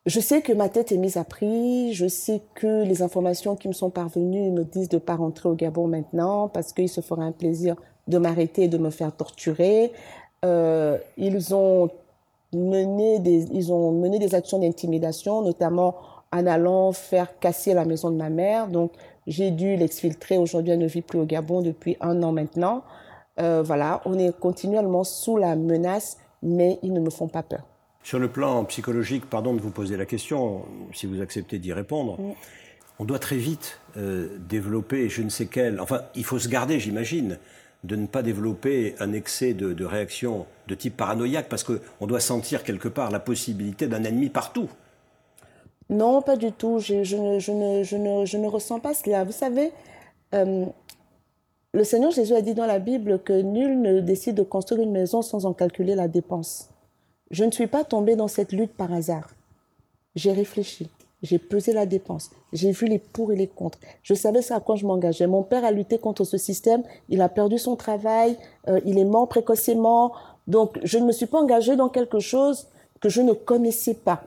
[0.06, 3.70] je sais que ma tête est mise à prix, je sais que les informations qui
[3.70, 7.00] me sont parvenues me disent de ne pas rentrer au Gabon maintenant parce qu'il se
[7.00, 7.76] fera un plaisir
[8.10, 9.94] de m'arrêter et de me faire torturer.
[10.44, 11.90] Euh, ils, ont
[12.52, 15.96] mené des, ils ont mené des actions d'intimidation, notamment
[16.34, 18.68] en allant faire casser la maison de ma mère.
[18.68, 18.92] Donc,
[19.26, 20.38] j'ai dû l'exfiltrer.
[20.38, 22.84] Aujourd'hui, elle ne vit plus au Gabon depuis un an maintenant.
[23.40, 27.64] Euh, voilà, on est continuellement sous la menace, mais ils ne me font pas peur.
[28.04, 32.18] Sur le plan psychologique, pardon de vous poser la question, si vous acceptez d'y répondre,
[33.00, 35.80] on doit très vite euh, développer je ne sais quel.
[35.80, 37.40] Enfin, il faut se garder, j'imagine,
[37.86, 42.20] de ne pas développer un excès de, de réaction de type paranoïaque, parce qu'on doit
[42.20, 44.70] sentir quelque part la possibilité d'un ennemi partout.
[45.90, 46.80] Non, pas du tout.
[46.80, 49.24] Je, je ne, je, ne, je, ne, je ne ressens pas cela.
[49.24, 49.72] Vous savez,
[50.34, 50.66] euh,
[51.74, 54.92] le Seigneur Jésus a dit dans la Bible que nul ne décide de construire une
[54.92, 56.70] maison sans en calculer la dépense.
[57.32, 59.30] Je ne suis pas tombée dans cette lutte par hasard.
[60.16, 60.90] J'ai réfléchi,
[61.24, 63.80] j'ai pesé la dépense, j'ai vu les pour et les contre.
[64.04, 65.26] Je savais ça à quoi je m'engageais.
[65.26, 69.06] Mon père a lutté contre ce système, il a perdu son travail, euh, il est
[69.06, 70.14] mort précocement.
[70.48, 72.68] Donc, je ne me suis pas engagée dans quelque chose
[73.00, 74.24] que je ne connaissais pas.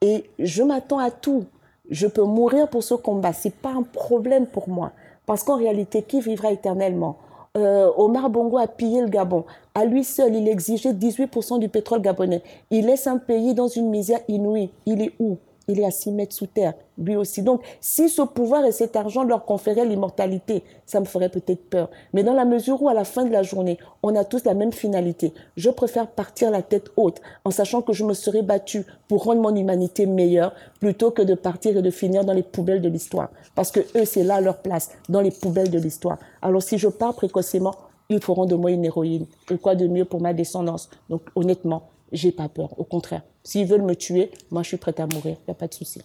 [0.00, 1.44] Et je m'attends à tout.
[1.90, 3.32] Je peux mourir pour ce combat.
[3.32, 4.92] C'est pas un problème pour moi.
[5.26, 7.16] Parce qu'en réalité, qui vivra éternellement?
[7.56, 9.44] Euh, Omar Bongo a pillé le Gabon.
[9.74, 12.42] À lui seul, il exigeait 18% du pétrole gabonais.
[12.70, 14.70] Il laisse un pays dans une misère inouïe.
[14.86, 15.38] Il est où?
[15.68, 17.42] Il est à 6 mètres sous terre, lui aussi.
[17.42, 21.90] Donc, si ce pouvoir et cet argent leur conféraient l'immortalité, ça me ferait peut-être peur.
[22.14, 24.54] Mais dans la mesure où, à la fin de la journée, on a tous la
[24.54, 28.86] même finalité, je préfère partir la tête haute en sachant que je me serai battu
[29.08, 32.80] pour rendre mon humanité meilleure plutôt que de partir et de finir dans les poubelles
[32.80, 33.28] de l'histoire.
[33.54, 36.18] Parce que eux, c'est là leur place, dans les poubelles de l'histoire.
[36.40, 37.74] Alors, si je pars précocement,
[38.08, 39.26] ils feront de moi une héroïne.
[39.50, 40.88] Et quoi de mieux pour ma descendance?
[41.10, 42.78] Donc, honnêtement, j'ai pas peur.
[42.78, 45.36] Au contraire, s'ils veulent me tuer, moi, je suis prête à mourir.
[45.40, 46.00] Il n'y a pas de souci.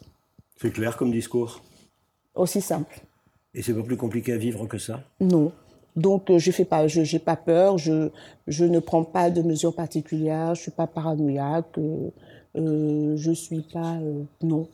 [0.61, 1.61] C'est clair comme discours?
[2.35, 3.01] Aussi simple.
[3.53, 5.01] Et c'est pas plus compliqué à vivre que ça?
[5.19, 5.51] Non.
[5.95, 8.09] Donc, euh, je fais pas, je n'ai pas peur, je,
[8.47, 12.09] je ne prends pas de mesures particulières, je suis pas paranoïaque, euh,
[12.55, 14.67] euh, je suis pas, euh, non.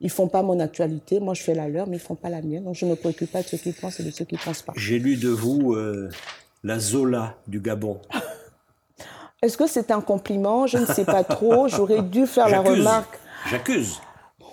[0.00, 2.40] Ils font pas mon actualité, moi je fais la leur, mais ils font pas la
[2.42, 2.64] mienne.
[2.64, 4.62] Donc, je ne me préoccupe pas de ce qu'ils pensent et de ce qu'ils pensent
[4.62, 4.72] pas.
[4.76, 6.08] J'ai lu de vous euh,
[6.64, 8.00] la Zola du Gabon.
[9.42, 10.68] Est-ce que c'est un compliment?
[10.68, 11.66] Je ne sais pas trop.
[11.66, 13.18] J'aurais dû faire la remarque.
[13.50, 14.00] J'accuse.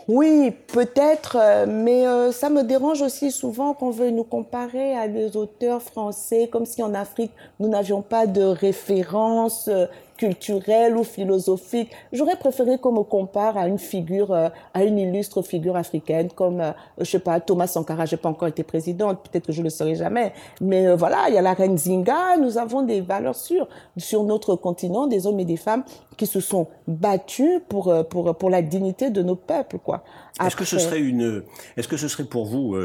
[0.08, 5.08] Oui, peut-être, euh, mais euh, ça me dérange aussi souvent qu'on veuille nous comparer à
[5.08, 9.86] des auteurs français, comme si en Afrique, nous n'avions pas de référence euh,
[10.20, 11.92] culturelle ou philosophique.
[12.12, 16.60] J'aurais préféré qu'on me compare à une figure, euh, à une illustre figure africaine, comme,
[16.60, 18.06] euh, je sais pas, Thomas Sankara.
[18.06, 20.34] J'ai pas encore été présidente, peut-être que je le serai jamais.
[20.60, 22.36] Mais euh, voilà, il y a la reine Zinga.
[22.38, 25.84] Nous avons des valeurs sûres sur notre continent, des hommes et des femmes
[26.18, 30.04] qui se sont battus pour, pour, pour la dignité de nos peuples, quoi.
[30.46, 31.44] Est-ce que ce serait une,
[31.78, 32.76] est-ce que ce serait pour vous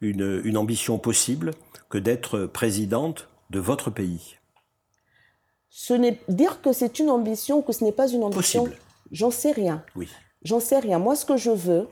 [0.00, 1.50] une, une ambition possible
[1.90, 4.37] que d'être présidente de votre pays?
[5.80, 8.64] Ce n'est dire que c'est une ambition, que ce n'est pas une ambition.
[8.64, 8.82] Possible.
[9.12, 9.84] J'en sais rien.
[9.94, 10.08] Oui.
[10.42, 10.98] J'en sais rien.
[10.98, 11.86] Moi, ce que je veux,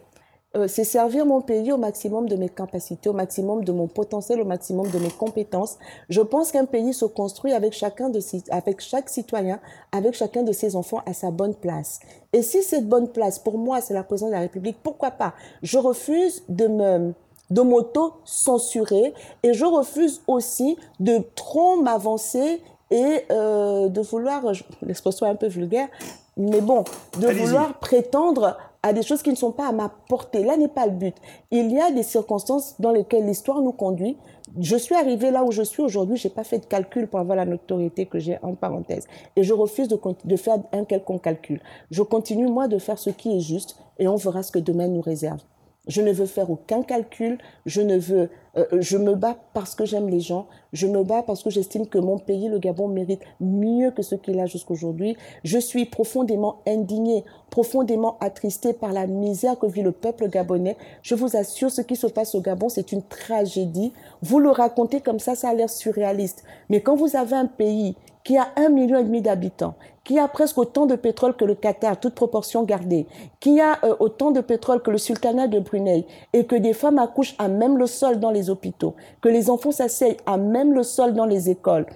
[0.56, 4.40] euh, c'est servir mon pays au maximum de mes capacités, au maximum de mon potentiel,
[4.40, 5.78] au maximum de mes compétences.
[6.08, 9.60] Je pense qu'un pays se construit avec chacun de ses, avec chaque citoyen,
[9.92, 12.00] avec chacun de ses enfants à sa bonne place.
[12.32, 15.32] Et si cette bonne place, pour moi, c'est la présidence de la République, pourquoi pas?
[15.62, 17.14] Je refuse de me
[17.48, 24.42] de m'auto-censurer et je refuse aussi de trop m'avancer et euh, de vouloir,
[24.82, 25.88] l'expression est un peu vulgaire,
[26.36, 26.84] mais bon,
[27.20, 30.44] de vouloir prétendre à des choses qui ne sont pas à ma portée.
[30.44, 31.16] Là n'est pas le but.
[31.50, 34.16] Il y a des circonstances dans lesquelles l'histoire nous conduit.
[34.60, 37.36] Je suis arrivée là où je suis aujourd'hui, j'ai pas fait de calcul pour avoir
[37.36, 39.06] la notoriété que j'ai en parenthèse.
[39.34, 41.60] Et je refuse de faire un quelconque calcul.
[41.90, 44.88] Je continue, moi, de faire ce qui est juste et on verra ce que demain
[44.88, 45.40] nous réserve.
[45.86, 47.38] Je ne veux faire aucun calcul.
[47.64, 48.30] Je ne veux.
[48.56, 50.46] euh, je me bats parce que j'aime les gens.
[50.72, 54.14] Je me bats parce que j'estime que mon pays, le Gabon, mérite mieux que ce
[54.14, 55.16] qu'il a jusqu'aujourd'hui.
[55.44, 60.76] Je suis profondément indignée, profondément attristée par la misère que vit le peuple gabonais.
[61.02, 63.92] Je vous assure, ce qui se passe au Gabon, c'est une tragédie.
[64.22, 66.44] Vous le racontez comme ça, ça a l'air surréaliste.
[66.68, 67.96] Mais quand vous avez un pays
[68.26, 71.54] qui a un million et demi d'habitants, qui a presque autant de pétrole que le
[71.54, 73.06] Qatar, toute proportion gardée,
[73.38, 76.98] qui a euh, autant de pétrole que le sultanat de Brunei, et que des femmes
[76.98, 80.82] accouchent à même le sol dans les hôpitaux, que les enfants s'asseyent à même le
[80.82, 81.86] sol dans les écoles,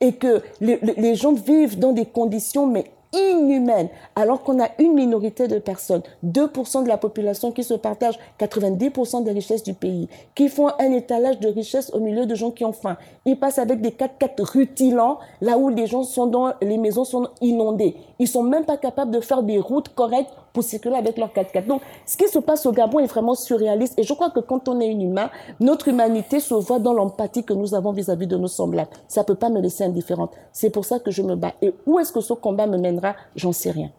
[0.00, 4.94] et que les, les- gens vivent dans des conditions mais inhumaines, alors qu'on a une
[4.94, 10.08] minorité de personnes, 2% de la population qui se partagent 90% des richesses du pays,
[10.34, 12.96] qui font un étalage de richesses au milieu de gens qui ont faim.
[13.24, 17.28] Ils passent avec des 4x4 rutilants, là où les gens sont dans, les maisons sont
[17.40, 17.96] inondées.
[18.18, 21.66] Ils sont même pas capables de faire des routes correctes pour circuler avec leurs 4x4.
[21.66, 23.98] Donc, ce qui se passe au Gabon est vraiment surréaliste.
[23.98, 27.44] Et je crois que quand on est un humain, notre humanité se voit dans l'empathie
[27.44, 28.90] que nous avons vis-à-vis de nos semblables.
[29.08, 30.32] Ça peut pas me laisser indifférente.
[30.52, 31.54] C'est pour ça que je me bats.
[31.60, 33.16] Et où est-ce que ce combat me mènera?
[33.34, 33.90] J'en sais rien.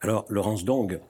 [0.00, 1.00] Alors, Laurence Dong,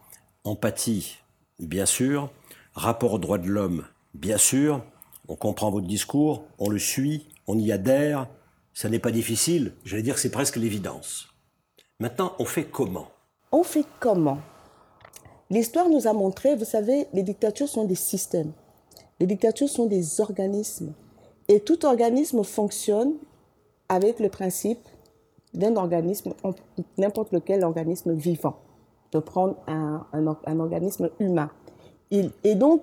[0.44, 1.18] empathie,
[1.58, 2.30] bien sûr.
[2.74, 3.84] Rapport aux droits de l'homme,
[4.14, 4.82] bien sûr.
[5.28, 8.28] On comprend votre discours, on le suit, on y adhère.
[8.72, 9.72] Ça n'est pas difficile.
[9.84, 11.33] J'allais dire que c'est presque l'évidence.
[12.00, 13.06] Maintenant, on fait comment?
[13.52, 14.38] On fait comment?
[15.48, 18.52] L'histoire nous a montré, vous savez, les dictatures sont des systèmes.
[19.20, 20.92] Les dictatures sont des organismes.
[21.46, 23.14] Et tout organisme fonctionne
[23.88, 24.80] avec le principe
[25.52, 26.32] d'un organisme,
[26.98, 28.56] n'importe lequel organisme vivant,
[29.12, 30.26] de prendre un,
[30.58, 31.50] organisme humain.
[32.10, 32.82] Il, et donc,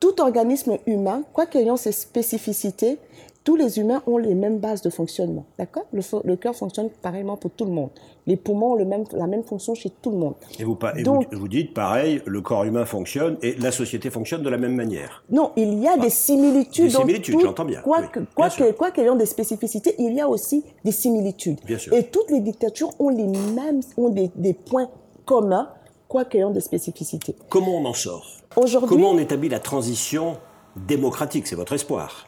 [0.00, 2.98] tout organisme humain, quoi qu'ayant ses spécificités,
[3.42, 5.46] tous les humains ont les mêmes bases de fonctionnement.
[5.58, 5.86] D'accord?
[5.92, 7.90] Le, le cœur fonctionne pareillement pour tout le monde.
[8.26, 10.34] Les poumons ont le même, la même fonction chez tout le monde.
[10.58, 14.10] Et, vous, et Donc, vous, vous, dites, pareil, le corps humain fonctionne et la société
[14.10, 15.24] fonctionne de la même manière.
[15.30, 16.84] Non, il y a ah, des similitudes.
[16.84, 17.80] Des similitudes, j'entends bien.
[17.80, 21.60] Quoi oui, que, quoi, que, quoi qu'ayant des spécificités, il y a aussi des similitudes.
[21.64, 21.94] Bien sûr.
[21.94, 24.90] Et toutes les dictatures ont les mêmes, ont des, des points
[25.24, 25.70] communs,
[26.08, 27.34] quoi qu'ayant des spécificités.
[27.48, 28.26] Comment on en sort?
[28.56, 30.36] Aujourd'hui, Comment on établit la transition
[30.76, 31.46] démocratique?
[31.46, 32.26] C'est votre espoir.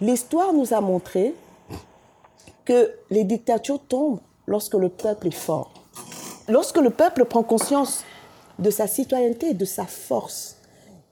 [0.00, 1.34] L'histoire nous a montré
[2.64, 5.72] que les dictatures tombent lorsque le peuple est fort.
[6.48, 8.04] Lorsque le peuple prend conscience
[8.58, 10.56] de sa citoyenneté et de sa force,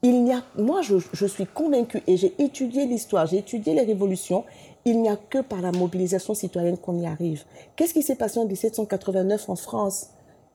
[0.03, 3.83] il n'y a, moi je, je suis convaincue et j'ai étudié l'histoire, j'ai étudié les
[3.83, 4.45] révolutions,
[4.85, 7.43] il n'y a que par la mobilisation citoyenne qu'on y arrive.
[7.75, 10.11] Qu'est-ce qui s'est passé en 1789 en France?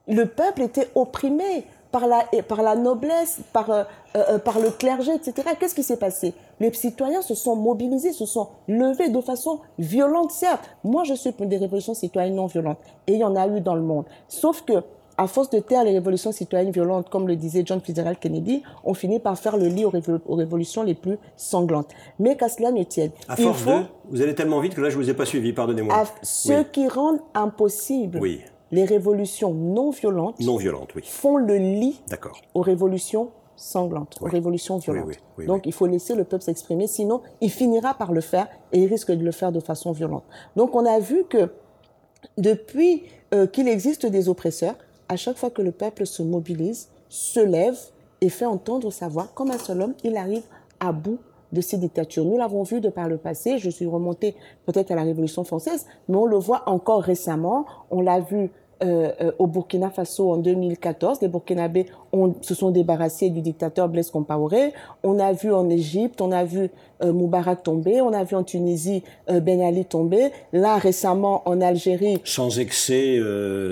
[0.08, 3.84] Le peuple était opprimé par la, par la noblesse, par, euh,
[4.16, 5.48] euh, par le clergé, etc.
[5.60, 6.34] Qu'est-ce qui s'est passé?
[6.58, 10.68] Les citoyens se sont mobilisés, se sont levés de façon violente, certes.
[10.82, 12.78] Moi, je suis pour des révolutions citoyennes non violentes.
[13.06, 14.06] Et il y en a eu dans le monde.
[14.26, 14.82] Sauf que,
[15.18, 18.94] à force de taire les révolutions citoyennes violentes, comme le disait John Fitzgerald Kennedy, on
[18.94, 21.90] finit par faire le lit aux, révol aux révolutions les plus sanglantes.
[22.18, 23.10] Mais qu'à cela ne tienne.
[23.28, 23.70] À force faut...
[23.70, 23.84] de...
[24.10, 26.04] Vous allez tellement vite que là, je ne vous ai pas suivi, pardonnez-moi.
[26.22, 26.66] Ce oui.
[26.72, 28.40] qui rend impossible oui
[28.72, 31.02] les révolutions non violentes, non violentes oui.
[31.04, 32.40] font le lit D'accord.
[32.54, 34.28] aux révolutions sanglantes, oui.
[34.28, 35.18] aux révolutions violentes.
[35.38, 38.80] Oui, Donc il faut laisser le peuple s'exprimer, sinon il finira par le faire et
[38.80, 40.24] il risque de le faire de façon violente.
[40.56, 41.50] Donc on a vu que
[42.38, 43.04] depuis
[43.34, 44.74] euh, qu'il existe des oppresseurs,
[45.08, 47.78] à chaque fois que le peuple se mobilise, se lève
[48.22, 50.44] et fait entendre sa voix, comme un seul homme, il arrive
[50.80, 51.18] à bout
[51.52, 52.24] de ces dictatures.
[52.24, 55.86] Nous l'avons vu de par le passé, je suis remontée peut-être à la Révolution française,
[56.08, 58.50] mais on le voit encore récemment, on l'a vu
[58.82, 61.86] euh, euh, au Burkina Faso en 2014, les Burkinabés
[62.40, 64.72] se sont débarrassés du dictateur Blaise Compaoré.
[65.02, 66.70] On a vu en Égypte, on a vu
[67.04, 70.30] Moubarak tomber, on a vu en Tunisie Ben Ali tomber.
[70.52, 73.18] Là récemment en Algérie, sans excès,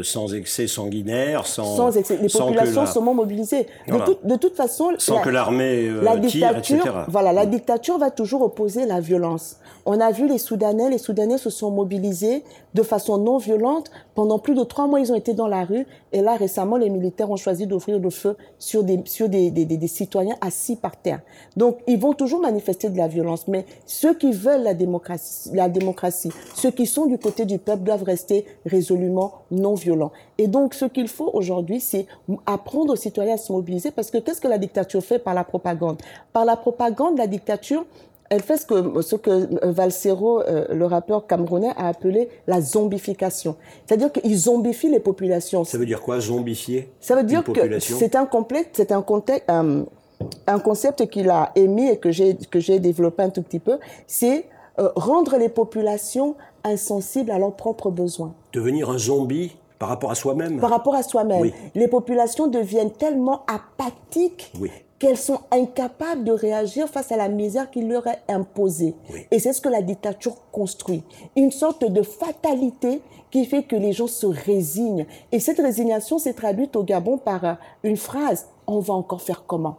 [0.03, 2.19] sans excès sanguinaire, sans, sans excès.
[2.21, 2.87] Les sans populations la...
[2.87, 3.67] sont mobilisées.
[3.87, 4.05] Voilà.
[4.05, 6.95] De, tout, de, toute façon, sans la, que l'armée la tire, dictature, etc.
[7.09, 9.57] voilà, la dictature va toujours opposer la violence.
[9.87, 14.39] On a vu les Soudanais, les Soudanais se sont mobilisés de façon non violente pendant
[14.39, 15.87] plus de trois mois ils ont été dans la rue.
[16.13, 19.65] Et là, récemment, les militaires ont choisi d'ouvrir le feu sur des, sur des, des,
[19.65, 21.21] des, citoyens assis par terre.
[21.57, 23.20] Donc, ils vont toujours manifester de la violence.
[23.49, 27.83] Mais ceux qui veulent la démocratie, la démocratie, ceux qui sont du côté du peuple
[27.83, 30.13] doivent rester résolument non violents.
[30.39, 32.07] Et donc, ce qu'il faut aujourd'hui, c'est
[32.47, 35.45] apprendre aux citoyens à se mobiliser parce que qu'est-ce que la dictature fait par la
[35.45, 35.99] propagande?
[36.33, 37.85] Par la propagande, la dictature,
[38.31, 42.61] elle fait ce que, ce que euh, Valsero, euh, le rappeur camerounais, a appelé la
[42.61, 43.57] zombification.
[43.85, 45.65] C'est-à-dire qu'il zombifie les populations.
[45.65, 48.29] Ça veut dire quoi, zombifier Ça veut dire que c'est un
[48.73, 49.83] c'est un contexte, euh,
[50.47, 53.79] un concept qu'il a émis et que j'ai que j'ai développé un tout petit peu,
[54.07, 54.47] c'est
[54.97, 58.35] rendre les populations insensibles à leurs propres besoins.
[58.53, 60.61] Devenir un zombie par rapport à soi-même.
[60.61, 61.51] Par rapport à soi-même.
[61.75, 67.71] Les populations deviennent tellement apathiques oui qu'elles sont incapables de réagir face à la misère
[67.71, 68.95] qui leur est imposée.
[69.31, 71.03] Et c'est ce que la dictature construit.
[71.37, 75.07] Une sorte de fatalité qui fait que les gens se résignent.
[75.33, 79.45] Et cette résignation s'est traduite au Gabon par euh, une phrase, on va encore faire
[79.47, 79.79] comment?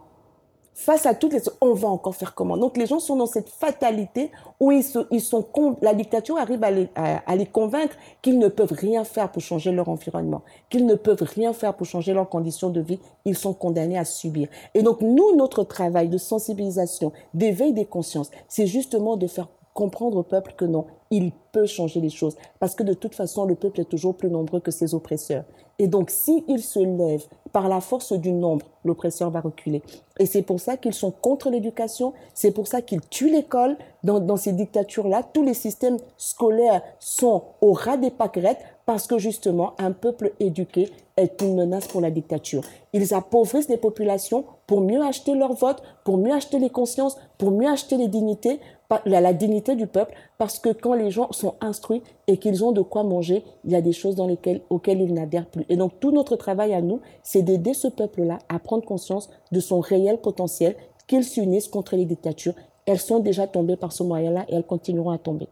[0.74, 2.56] Face à toutes les on va encore faire comment?
[2.56, 4.30] Donc les gens sont dans cette fatalité
[4.60, 5.46] où ils, ils sont
[5.82, 9.72] la dictature arrive à les, à, les convaincre qu'ils ne peuvent rien faire pour changer
[9.72, 13.54] leur environnement, qu'ils ne peuvent rien faire pour changer leurs conditions de vie, ils sont
[13.54, 14.48] condamnés à subir.
[14.74, 20.18] Et donc nous notre travail de sensibilisation, d'éveil des consciences, c'est justement de faire comprendre
[20.18, 23.54] au peuple que non, il peut changer les choses parce que de toute façon le
[23.54, 25.44] peuple est toujours plus nombreux que ses oppresseurs.
[25.78, 29.82] Et donc, s'ils se lèvent par la force du nombre, l'oppresseur va reculer.
[30.18, 33.76] Et c'est pour ça qu'ils sont contre l'éducation, c'est pour ça qu'ils tuent l'école.
[34.02, 39.74] Dans, ces dictatures-là, tous les systèmes scolaires sont au ras des pâquerettes parce que justement,
[39.78, 42.62] un peuple éduqué est une menace pour la dictature.
[42.92, 47.52] Ils appauvrissent les populations pour mieux acheter leur vote, pour mieux acheter les consciences, pour
[47.52, 48.60] mieux acheter les dignités,
[49.04, 52.82] la, dignité du peuple, parce que quand les gens sont instruits et qu'ils ont de
[52.82, 55.64] quoi manger, il y a des choses dans lesquelles, auxquelles ils n'adhèrent plus.
[55.68, 59.60] Et donc tout notre travail à nous, c'est d'aider ce peuple-là à prendre conscience de
[59.60, 60.76] son réel potentiel,
[61.06, 62.54] qu'ils s'unissent contre les dictatures.
[62.86, 65.48] Elles sont déjà tombées par ce moyen-là et elles continueront à tomber.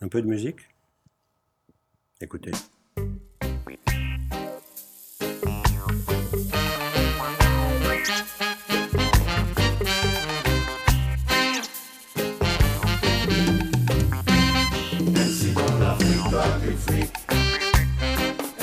[0.00, 0.58] Un peu de musique?
[2.20, 2.52] Écoutez.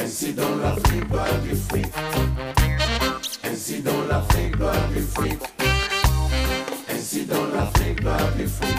[0.01, 1.85] Ainsi dans l'Afrique doit du fric.
[3.43, 5.39] Ainsi dans l'Afrique doit du fric.
[6.89, 8.77] Ainsi dans l'Afrique doit du fric.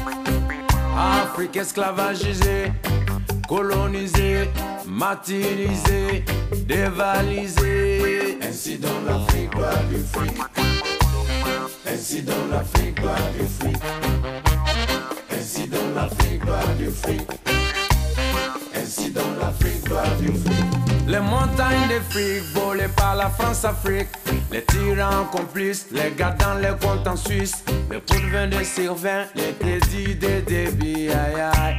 [0.97, 2.73] Afrique esclavagisée,
[3.49, 4.51] colonisée,
[4.87, 6.25] martyrisée,
[6.67, 8.39] dévalisée.
[8.43, 10.39] Ainsi dans l'Afrique doit du fric.
[11.87, 13.83] Ainsi dans l'Afrique doit du fric.
[15.33, 17.60] Ainsi dans l'Afrique doit du fric.
[18.90, 19.85] Ainsi dans l'Afrique
[20.18, 21.07] du fric.
[21.07, 24.09] Les montagnes de fric volées par la France-Afrique.
[24.50, 27.62] Les tyrans complices, les gars dans les comptes en Suisse.
[27.88, 31.76] Les pourvins de Sylvain, les crédits de débit, aïe aïe.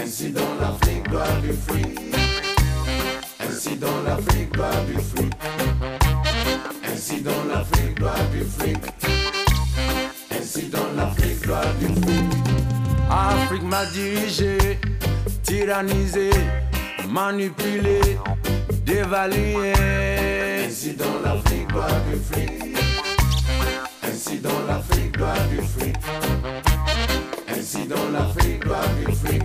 [0.00, 2.14] Ainsi dans l'Afrique doit du fric.
[3.40, 5.32] Ainsi dans l'Afrique doit du fric.
[6.92, 8.78] Ainsi dans l'Afrique doit du fric.
[10.30, 12.24] Ainsi dans l'Afrique doit du fric.
[13.10, 14.78] Afrique m'a dirigé,
[15.46, 16.30] tyrannisé,
[17.08, 18.00] manipulé
[18.84, 19.72] dévalué.
[20.66, 22.76] Ainsi dans l'Afrique doit du fric.
[24.02, 25.96] Ainsi dans l'Afrique doit du fric.
[27.48, 29.42] Ainsi dans l'Afrique doit du fric.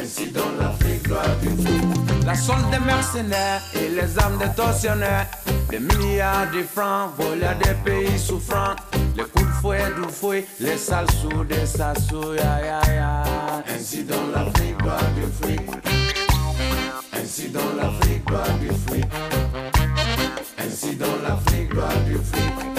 [0.00, 2.26] Ainsi dans l'Afrique doit du fric.
[2.26, 5.26] La solde des mercenaires et les armes des tortionnaires.
[5.70, 8.76] Des milliards de francs volés à des pays souffrants.
[9.62, 13.22] De fouet, du fouet, les sales sous des sassous, ya ya ya.
[13.72, 15.60] Ainsi dans l'Afrique doit du fric.
[17.12, 19.04] Ainsi dans l'Afrique doit du fric.
[20.58, 22.71] Ainsi dans l'Afrique doit du fric.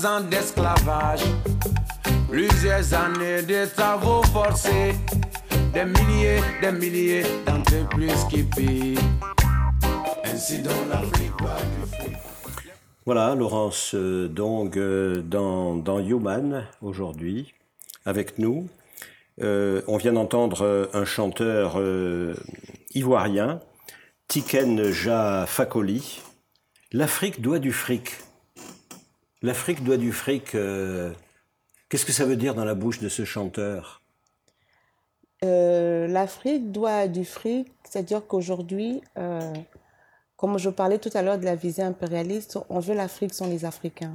[0.00, 1.24] 400 ans d'esclavage,
[2.30, 4.94] plusieurs années de travaux forcés,
[5.72, 8.98] des milliers, des milliers d'entreprises qui pillent.
[10.24, 11.32] Ainsi dans l'Afrique.
[13.06, 17.54] Voilà, Laurence, euh, donc euh, dans, dans Human aujourd'hui,
[18.04, 18.68] avec nous.
[19.40, 22.34] Euh, on vient d'entendre euh, un chanteur euh,
[22.94, 23.60] ivoirien,
[24.28, 26.20] Tiken Ja Fakoli.
[26.92, 28.27] L'Afrique doit du fric.
[29.42, 30.54] L'Afrique doit du fric.
[30.54, 31.12] euh,
[31.88, 34.02] Qu'est-ce que ça veut dire dans la bouche de ce chanteur?
[35.44, 39.40] Euh, L'Afrique doit du fric, c'est-à-dire qu'aujourd'hui, euh,
[40.36, 43.64] comme je parlais tout à l'heure de la visée impérialiste, on veut l'Afrique sans les
[43.64, 44.14] Africains,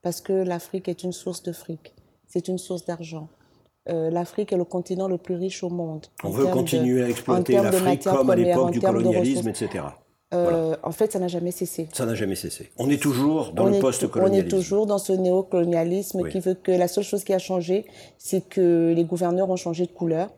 [0.00, 1.94] parce que l'Afrique est une source de fric,
[2.26, 3.28] c'est une source d'argent.
[3.88, 6.06] Euh, L'Afrique est le continent le plus riche au monde.
[6.24, 9.84] On veut de- continuer à exploiter l'Afrique comme à l'époque du colonialisme, etc.
[10.32, 11.88] Euh, En fait, ça n'a jamais cessé.
[11.92, 12.70] Ça n'a jamais cessé.
[12.78, 14.44] On est toujours dans on le post-colonialisme.
[14.44, 16.30] On est toujours dans ce néocolonialisme Oui.
[16.30, 17.86] qui veut que la seule chose qui a changé,
[18.18, 20.30] c'est que les gouverneurs ont changé de couleur.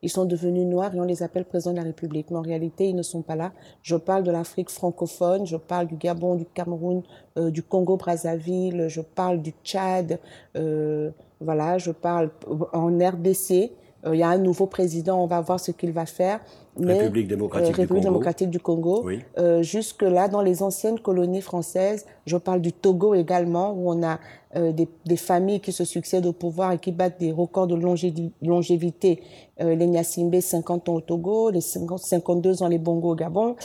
[0.00, 2.30] Ils sont devenus noirs et on les appelle présidents de la République.
[2.30, 3.52] Mais en réalité, ils ne sont pas là.
[3.82, 7.02] Je parle de l'Afrique francophone, je parle du Gabon, du Cameroun,
[7.36, 10.20] euh, du Congo-Brazzaville, je parle du Tchad,
[10.56, 12.30] euh, voilà, je parle
[12.72, 13.72] en RDC.
[14.06, 16.40] Euh, Il y a un nouveau président, on va voir ce qu'il va faire.
[16.78, 18.12] Mais, République démocratique euh, du République Congo.
[18.14, 19.02] démocratique du Congo.
[19.04, 19.20] Oui.
[19.38, 24.18] Euh, jusque-là, dans les anciennes colonies françaises, je parle du Togo également, où on a
[24.54, 28.30] des, des familles qui se succèdent au pouvoir et qui battent des records de longévi-
[28.40, 29.20] longévité.
[29.58, 33.56] Les Nyasimbe, 50 ans au Togo, les 50 52 ans les Bongo au Gabon.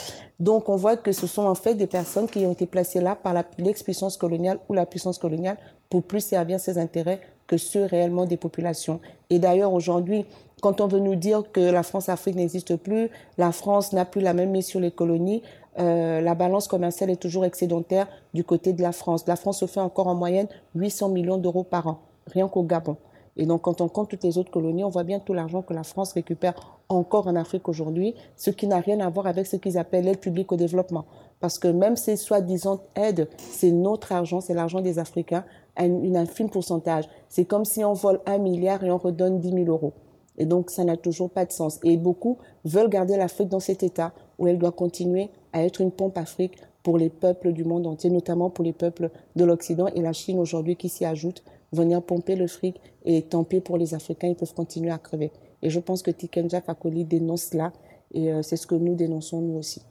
[0.41, 3.15] Donc on voit que ce sont en fait des personnes qui ont été placées là
[3.15, 5.57] par l'ex-puissance coloniale ou la puissance coloniale
[5.89, 8.99] pour plus servir ses intérêts que ceux réellement des populations.
[9.29, 10.25] Et d'ailleurs aujourd'hui,
[10.61, 14.33] quand on veut nous dire que la France-Afrique n'existe plus, la France n'a plus la
[14.33, 15.43] même mise sur les colonies,
[15.79, 19.25] euh, la balance commerciale est toujours excédentaire du côté de la France.
[19.27, 22.97] La France se fait encore en moyenne 800 millions d'euros par an, rien qu'au Gabon.
[23.35, 25.73] Et donc, quand on compte toutes les autres colonies, on voit bien tout l'argent que
[25.73, 26.53] la France récupère
[26.87, 30.19] encore en Afrique aujourd'hui, ce qui n'a rien à voir avec ce qu'ils appellent l'aide
[30.19, 31.05] publique au développement.
[31.39, 35.43] Parce que même ces soi-disant aides, c'est notre argent, c'est l'argent des Africains,
[35.76, 37.05] à une, une infime pourcentage.
[37.30, 39.93] C'est comme si on vole un milliard et on redonne 10 000 euros.
[40.38, 41.80] Et donc, ça n'a toujours pas de sens.
[41.84, 45.91] Et beaucoup veulent garder l'Afrique dans cet état où elle doit continuer à être une
[45.91, 50.01] pompe Afrique pour les peuples du monde entier, notamment pour les peuples de l'Occident et
[50.01, 53.93] la Chine aujourd'hui qui s'y ajoute, venir pomper le fric et tant pis pour les
[53.93, 55.32] Africains, ils peuvent continuer à crever.
[55.61, 57.71] Et je pense que Tikenja Fakoli dénonce cela
[58.11, 59.82] et euh, c'est ce que nous dénonçons nous aussi.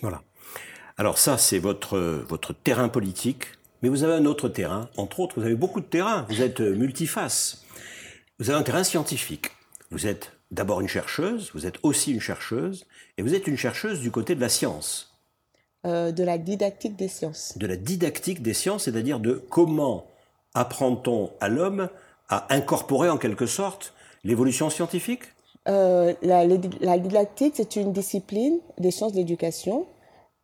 [0.00, 0.22] Voilà.
[0.96, 3.44] Alors ça, c'est votre, votre terrain politique,
[3.82, 4.88] mais vous avez un autre terrain.
[4.96, 6.26] Entre autres, vous avez beaucoup de terrains.
[6.28, 7.64] Vous êtes euh, multiface.
[8.38, 9.50] Vous avez un terrain scientifique.
[9.90, 14.00] Vous êtes d'abord une chercheuse, vous êtes aussi une chercheuse, et vous êtes une chercheuse
[14.00, 15.08] du côté de la science,
[15.86, 17.58] Euh, de la didactique des sciences.
[17.58, 20.06] de la didactique des sciences, c'est-à-dire de comment
[20.54, 21.88] apprend-on à l'homme
[22.28, 25.22] à incorporer en quelque sorte l'évolution scientifique?
[25.68, 26.44] Euh, la,
[26.80, 29.86] la didactique, c'est une discipline des sciences de l'éducation.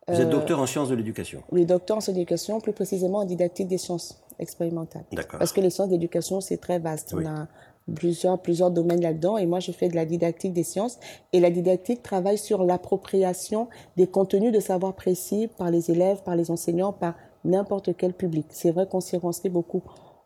[0.09, 1.41] Vous êtes Euh, docteur en sciences de l'éducation.
[1.51, 5.03] Oui, docteur en sciences de l'éducation, plus précisément en didactique des sciences expérimentales.
[5.11, 5.39] D'accord.
[5.39, 7.13] Parce que les sciences d'éducation, c'est très vaste.
[7.15, 7.23] Oui.
[7.25, 7.47] On a
[7.93, 9.37] plusieurs, plusieurs domaines là-dedans.
[9.37, 10.99] Et moi, je fais de la didactique des sciences.
[11.33, 16.35] Et la didactique travaille sur l'appropriation des contenus de savoir précis par les élèves, par
[16.35, 18.45] les enseignants, par n'importe quel public.
[18.49, 19.81] C'est vrai qu'on s'y renseigné beaucoup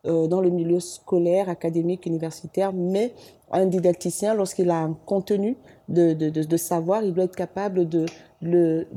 [0.05, 3.13] euh, dans le milieu scolaire, académique, universitaire, mais
[3.51, 5.55] un didacticien, lorsqu'il a un contenu
[5.87, 8.05] de, de, de, de savoir, il doit être capable de
[8.41, 8.87] le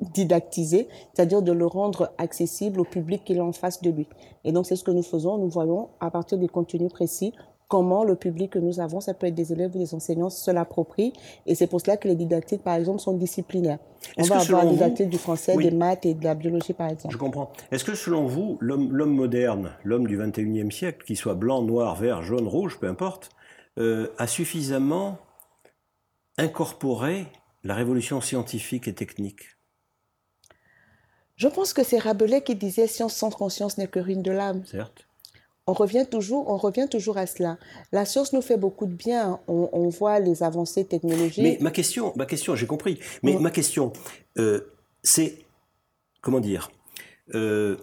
[0.00, 4.06] didactiser, c'est-à-dire de le rendre accessible au public qui est en face de lui.
[4.44, 5.38] Et donc, c'est ce que nous faisons.
[5.38, 7.32] Nous voyons, à partir des contenus précis,
[7.68, 10.50] comment le public que nous avons, ça peut être des élèves ou des enseignants, se
[10.50, 11.12] l'approprie.
[11.46, 13.78] Et c'est pour cela que les didactiques, par exemple, sont disciplinaires.
[14.16, 15.64] On va avoir la vous- didactique du français, Oui.
[15.64, 17.12] des maths et de la biologie, par exemple.
[17.12, 17.50] Je comprends.
[17.72, 21.96] Est-ce que selon vous, l'homme l'homme moderne, l'homme du 21e siècle, qu'il soit blanc, noir,
[21.96, 23.30] vert, jaune, rouge, peu importe,
[23.78, 25.18] euh, a suffisamment
[26.38, 27.26] incorporé
[27.64, 29.55] la révolution scientifique et technique?
[31.36, 34.64] Je pense que c'est Rabelais qui disait «Science sans conscience n'est que ruine de l'âme».
[34.70, 35.06] Certes.
[35.66, 37.58] On revient toujours, on revient toujours à cela.
[37.92, 39.40] La science nous fait beaucoup de bien.
[39.48, 41.42] On, on voit les avancées technologiques.
[41.42, 43.00] Mais ma question, ma question, j'ai compris.
[43.24, 43.40] Mais Mm.
[43.40, 43.92] ma question,
[44.38, 44.60] euh,
[45.02, 45.38] c'est
[46.22, 46.70] comment dire
[47.34, 47.76] euh,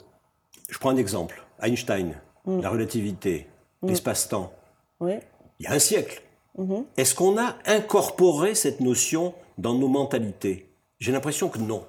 [0.70, 1.46] Je prends un exemple.
[1.62, 2.62] Einstein, Mm.
[2.62, 3.48] la relativité,
[3.84, 4.52] l'espace-temps.
[5.02, 5.14] Oui.
[5.60, 6.22] Il y a un siècle.
[6.58, 6.86] Mhm.
[6.98, 10.70] Est-ce qu'on a incorporé cette notion dans nos mentalités?
[11.00, 11.86] J'ai l'impression que non.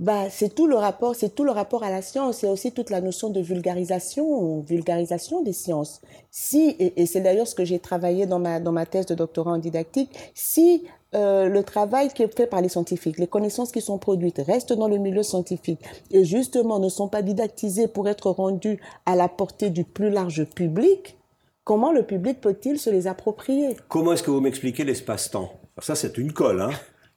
[0.00, 2.38] Bah, c'est tout le rapport, c'est tout le rapport à la science.
[2.38, 6.00] C'est aussi toute la notion de vulgarisation, vulgarisation des sciences.
[6.30, 9.52] Si, et, c'est d'ailleurs ce que j'ai travaillé dans ma, dans ma thèse de doctorat
[9.52, 10.84] en didactique, si
[11.14, 14.72] euh, le travail qui est fait par les scientifiques, les connaissances qui sont produites restent
[14.72, 15.80] dans le milieu scientifique
[16.10, 20.44] et justement ne sont pas didactisées pour être rendues à la portée du plus large
[20.44, 21.18] public,
[21.64, 23.76] comment le public peut-il se les approprier?
[23.88, 25.52] Comment est-ce que vous m'expliquez l'espace-temps?
[25.78, 26.62] Ça, c'est une colle.
[26.62, 26.70] Hein?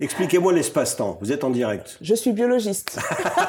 [0.04, 1.18] Expliquez-moi l'espace-temps.
[1.22, 1.97] Vous êtes en direct.
[2.01, 2.99] Je suis biologiste.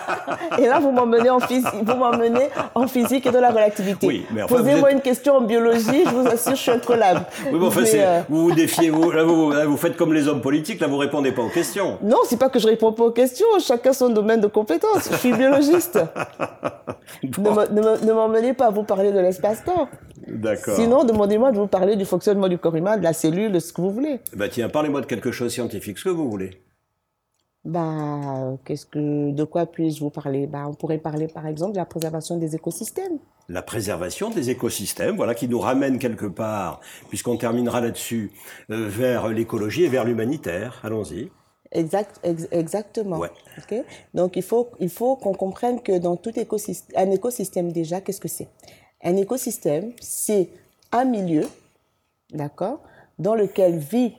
[0.58, 4.06] et là, vous m'emmenez en physique, vous m'emmenez en physique et de la relativité.
[4.06, 7.22] Oui, mais enfin, Posez-moi êtes- une question en biologie, je vous assure, je suis incollable.
[7.52, 10.28] Oui, enfin, Mais, euh, vous vous défiez, vous, là, vous, là, vous faites comme les
[10.28, 11.98] hommes politiques, là, vous répondez pas aux questions.
[12.02, 15.08] Non, c'est pas que je réponds pas aux questions, chacun son domaine de compétence.
[15.10, 15.98] Je suis biologiste.
[17.22, 19.88] Ne ne ne m'emmenez pas à vous parler de l'espace-temps.
[20.26, 20.74] D'accord.
[20.76, 23.72] Sinon, demandez-moi de vous parler du fonctionnement du corps humain, de la cellule, de ce
[23.72, 24.20] que vous voulez.
[24.34, 26.43] Bah tiens, parlez-moi de quelque chose scientifique, ce que vous voulez.
[27.64, 30.46] Bah, qu'est-ce que, de quoi puis-je vous parler?
[30.46, 33.18] Bah, on pourrait parler par exemple de la préservation des écosystèmes.
[33.48, 38.32] La préservation des écosystèmes, voilà, qui nous ramène quelque part, puisqu'on terminera là-dessus,
[38.70, 40.80] euh, vers l'écologie et vers l'humanitaire.
[40.82, 41.30] Allons-y.
[41.72, 43.18] Exact, ex- exactement.
[43.18, 43.30] Ouais.
[43.58, 43.74] Ok
[44.14, 48.20] Donc, il faut, il faut qu'on comprenne que dans tout écosystème, un écosystème déjà, qu'est-ce
[48.20, 48.48] que c'est?
[49.02, 50.48] Un écosystème, c'est
[50.92, 51.46] un milieu,
[52.32, 52.80] d'accord,
[53.18, 54.14] dans lequel vit,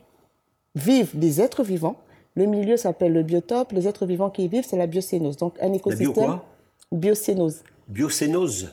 [0.76, 1.96] vivent des êtres vivants.
[2.36, 3.72] Le milieu s'appelle le biotope.
[3.72, 5.38] Les êtres vivants qui y vivent, c'est la biocénose.
[5.38, 6.14] Donc, un bio écosystème.
[6.14, 6.46] quoi?
[6.92, 7.64] Biocénose.
[7.88, 8.70] Biocénose.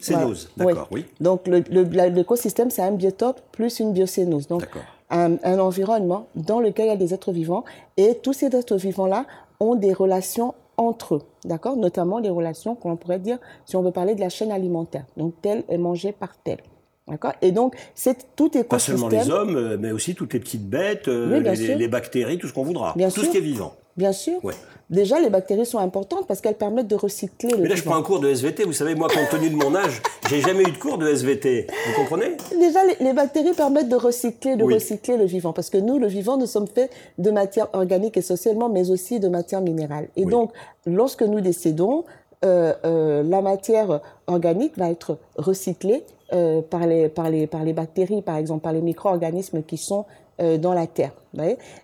[0.00, 0.72] Cénose, Voilà.
[0.72, 1.06] d'accord, oui.
[1.20, 1.62] Donc, le-
[1.92, 4.48] la- l'écosystème, c'est un biotope plus une biocénose.
[4.48, 4.82] Donc, D'accord.
[5.08, 7.64] un, un environnement dans lequel il y a des êtres vivants.
[7.96, 9.24] Et tous ces êtres vivants-là
[9.60, 11.76] ont des relations entre eux, d'accord?
[11.76, 15.06] Notamment les relations qu'on pourrait dire, si on veut parler de la chaîne alimentaire.
[15.16, 16.58] Donc, tel est mangé par tel.
[17.06, 17.32] D'accord?
[17.42, 18.96] Et donc, c'est tout Pas écosystème.
[18.98, 22.48] seulement les hommes, euh, mais aussi toutes les petites bêtes, euh, Oui, les, bactéries, tout
[22.48, 22.94] ce qu'on voudra.
[22.96, 23.24] Bien tout sûr.
[23.24, 23.74] ce qui est vivant.
[23.96, 24.42] Bien sûr.
[24.42, 24.54] Ouais.
[24.90, 27.96] Déjà, les bactéries sont importantes parce qu'elles permettent de recycler le Mais là, je prends
[27.96, 28.64] un cours de SVT.
[28.64, 30.00] Vous savez, moi, compte tenu de mon âge,
[30.30, 31.66] j'ai jamais eu de cours de SVT.
[31.88, 32.36] Vous comprenez?
[32.58, 34.74] Déjà, les, les bactéries permettent de recycler, de Oui.
[34.74, 38.22] recycler le vivant, parce que nous, le vivant, nous sommes faits de matière organique et
[38.22, 40.08] socialement, mais aussi de matière minérale.
[40.16, 40.30] Et Oui.
[40.30, 40.52] donc,
[40.86, 42.04] lorsque nous décédons,
[42.44, 46.02] euh, euh, la matière organique va être recyclée
[46.32, 50.06] euh, par, les, par, les, par les bactéries, par exemple, par les micro-organismes qui sont
[50.40, 51.12] euh, dans la Terre.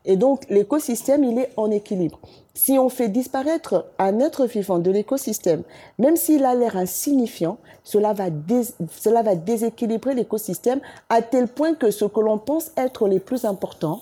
[0.04, 2.18] Et donc, l'écosystème, il est en équilibre.
[2.54, 5.62] Si on fait disparaître un être vivant de l'écosystème,
[5.98, 8.26] même s'il a l'air insignifiant, cela va,
[8.90, 13.44] cela va déséquilibrer l'écosystème à tel point que ce que l'on pense être les plus
[13.44, 14.00] importants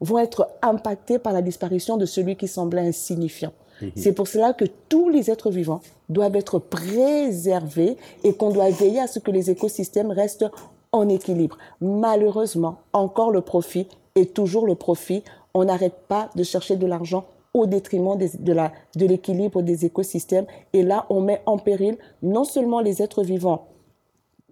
[0.00, 3.52] vont être impactés par la disparition de celui qui semblait insignifiant.
[3.96, 9.00] C'est pour cela que tous les êtres vivants doivent être préservés et qu'on doit veiller
[9.00, 10.46] à ce que les écosystèmes restent
[10.92, 11.56] en équilibre.
[11.80, 15.22] Malheureusement, encore le profit est toujours le profit.
[15.54, 17.24] On n'arrête pas de chercher de l'argent
[17.54, 20.46] au détriment de l'équilibre des écosystèmes.
[20.72, 23.66] Et là, on met en péril non seulement les êtres vivants,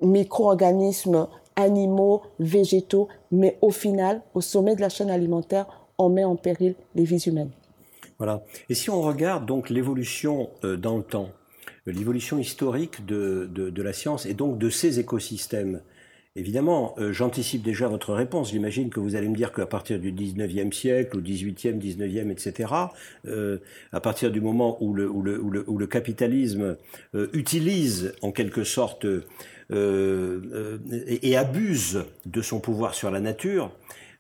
[0.01, 5.67] micro-organismes, animaux, végétaux, mais au final, au sommet de la chaîne alimentaire,
[5.99, 7.51] on met en péril les vies humaines.
[8.19, 8.43] Voilà.
[8.69, 11.31] Et si on regarde donc l'évolution euh, dans le temps,
[11.87, 15.83] euh, l'évolution historique de, de, la science et donc de ces écosystèmes,
[16.35, 18.51] évidemment, euh, j'anticipe déjà votre réponse.
[18.51, 22.73] J'imagine que vous allez me dire qu'à partir du 19e siècle, ou 18e, 19e, etc.,
[23.93, 26.77] à partir du moment où le, capitalisme
[27.33, 29.07] utilise en quelque sorte
[29.71, 33.71] et abuse de son pouvoir sur la nature,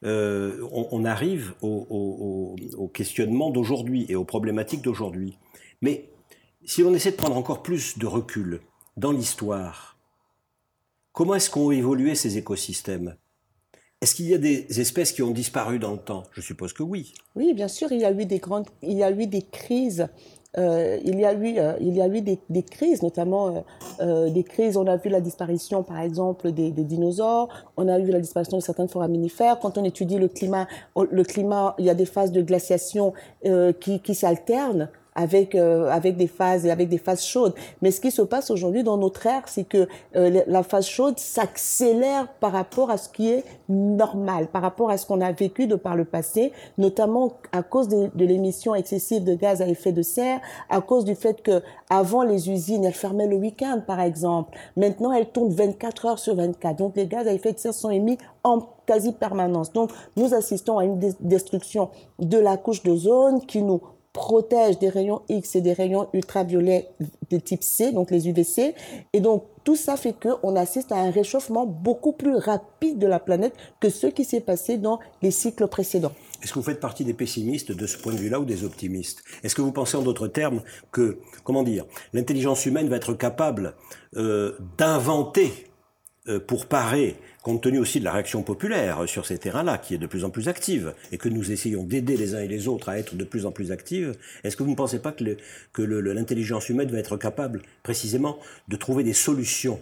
[0.04, 2.56] euh, on, on arrive au,
[2.94, 5.36] questionnement d'aujourd'hui et aux problématiques d'aujourd'hui.
[5.82, 6.10] Mais
[6.64, 8.60] si l'on essaie de prendre encore plus de recul
[8.96, 9.98] dans l'histoire,
[11.12, 13.16] comment est-ce qu'ont évolué ces écosystèmes?
[14.00, 16.22] Est-ce qu'il y a des espèces qui ont disparu dans le temps?
[16.32, 17.14] Je suppose que oui.
[17.34, 20.08] Oui, bien sûr, il y a eu des grandes, il y a eu des crises.
[20.56, 23.64] Euh, il y a eu, euh, il y a eu des, crises, notamment
[24.00, 24.76] euh, des crises.
[24.76, 27.48] On a vu la disparition, par exemple, des, dinosaures.
[27.76, 29.58] On a vu la disparition de certaines foraminifères.
[29.60, 33.12] Quand on étudie le climat, le climat, il y a des phases de glaciation
[33.80, 34.88] qui, qui s'alternent
[35.18, 37.54] avec euh, avec des phases et avec des phases chaudes.
[37.82, 41.18] Mais ce qui se passe aujourd'hui dans notre ère, c'est que euh, la phase chaude
[41.18, 45.66] s'accélère par rapport à ce qui est normal, par rapport à ce qu'on a vécu
[45.66, 50.02] de par le passé, notamment à cause de, l'émission excessive de gaz à effet de
[50.02, 50.40] serre,
[50.70, 54.56] à cause du fait que avant les usines elles fermaient le week-end par exemple.
[54.76, 56.76] Maintenant elles tournent 24 heures sur 24.
[56.76, 59.72] Donc les gaz à effet de serre sont émis en quasi permanence.
[59.72, 61.90] Donc nous assistons à une destruction
[62.20, 63.80] de la couche d'ozone qui nous
[64.18, 66.88] protège des rayons X et des rayons ultraviolets
[67.30, 68.74] de type C, donc les UVC.
[69.12, 73.20] Et donc, tout ça fait qu'on assiste à un réchauffement beaucoup plus rapide de la
[73.20, 76.10] planète que ce qui s'est passé dans les cycles précédents.
[76.42, 79.22] Est-ce que vous faites partie des pessimistes de ce point de vue-là ou des optimistes?
[79.44, 83.76] Est-ce que vous pensez en d'autres termes que, comment dire, l'intelligence humaine va être capable
[84.16, 85.67] euh, d'inventer
[86.38, 89.98] pour parer, compte tenu aussi de la réaction populaire euh, sur ces terrains-là, qui est
[89.98, 92.88] de plus en plus active, et que nous essayons d'aider les uns et les autres
[92.88, 94.14] à être de plus en plus actives,
[94.44, 98.76] est-ce que vous ne pensez pas que le- l'intelligence humaine va être capable, précisément, de
[98.76, 99.80] trouver des solutions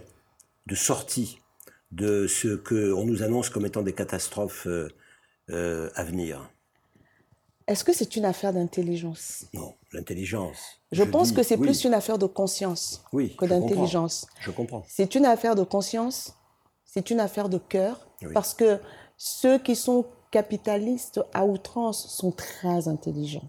[0.67, 1.39] de sortie
[1.91, 4.89] de ce qu'on nous annonce comme étant des catastrophes euh,
[5.49, 6.49] euh, à venir?
[7.67, 9.45] Est-ce que c'est une affaire d'intelligence?
[9.53, 10.79] Non, l'intelligence.
[10.93, 11.67] Je, pense dis que c'est oui.
[11.67, 14.25] plus une affaire de conscience Oui, que d'intelligence.
[14.39, 14.85] Je comprends.
[14.87, 16.36] C'est une affaire de conscience,
[16.97, 18.29] c'est une affaire de cœur, Oui.
[18.33, 18.79] parce que
[19.17, 23.47] ceux qui sont capitalistes à outrance sont très intelligents.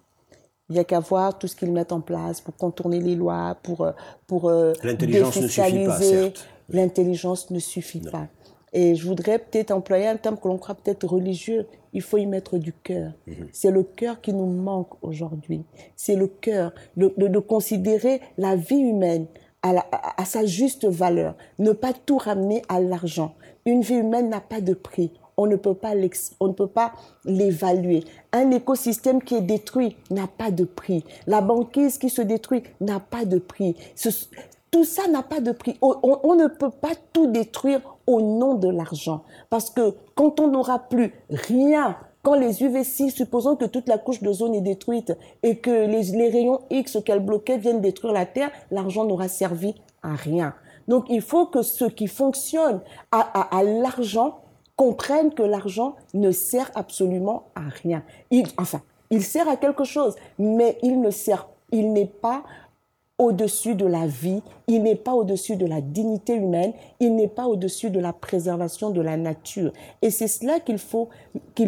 [0.69, 3.57] Il n'y a qu'à voir tout ce qu'ils mettent en place pour contourner les lois,
[3.63, 3.93] pour, euh,
[4.27, 6.47] pour euh, L'intelligence ne suffit pas, certes.
[6.69, 8.27] L'intelligence ne suffit pas.
[8.75, 11.67] Et je voudrais peut-être employer un terme que l'on croit peut-être religieux.
[11.95, 13.13] Il faut y mettre du cœur.
[13.27, 13.49] Mhm.
[13.51, 15.65] C'est le cœur qui nous manque aujourd'hui.
[15.97, 19.27] C'est le cœur, de, de- de considérer la vie humaine
[19.63, 21.35] à, sa juste valeur.
[21.59, 23.35] Ne pas tout ramener à l'argent.
[23.67, 25.13] Une vie humaine n'a pas de prix.
[25.37, 26.93] On ne peut pas
[27.25, 28.05] l'évaluer.
[28.33, 31.05] Un écosystème qui est détruit n'a pas de prix.
[31.27, 33.77] La banquise qui se détruit n'a pas de prix.
[34.71, 35.79] Tout ça n'a pas de prix.
[35.81, 39.23] On ne peut pas tout détruire au nom de l'argent.
[39.49, 41.97] Parce que quand on n'aura plus rien,
[42.29, 46.61] quand les UV6, supposons que toute la couche d'ozone est détruite et que les, rayons
[46.69, 50.53] X qu'elle bloquait viennent détruire la Terre, l'argent n'aura servi à rien.
[50.89, 54.41] Donc il faut que ceux qui fonctionnent à, l'argent
[54.77, 58.03] comprennent que l'argent ne sert absolument à rien.
[58.59, 62.43] Enfin, il sert à quelque chose, mais il ne sert, il n'est pas
[63.19, 67.47] au-dessus de la vie, il n'est pas au-dessus de la dignité humaine, il n'est pas
[67.47, 69.73] au-dessus de la préservation de la nature.
[70.03, 71.09] Et c'est cela qu'il faut,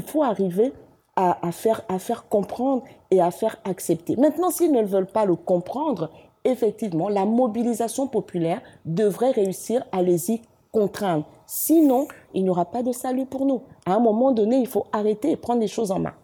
[0.07, 0.73] faut arriver
[1.17, 4.17] à faire, à faire comprendre et à faire accepter.
[4.17, 6.11] Maintenant, s'ils ne veulent pas le comprendre,
[6.45, 10.43] effectivement, la mobilisation populaire devrait réussir à les y
[10.73, 11.27] contraindre.
[11.47, 13.61] Sinon, il n'y aura pas de salut pour nous.
[13.85, 16.15] À un moment donné, il faut arrêter et prendre les choses en main.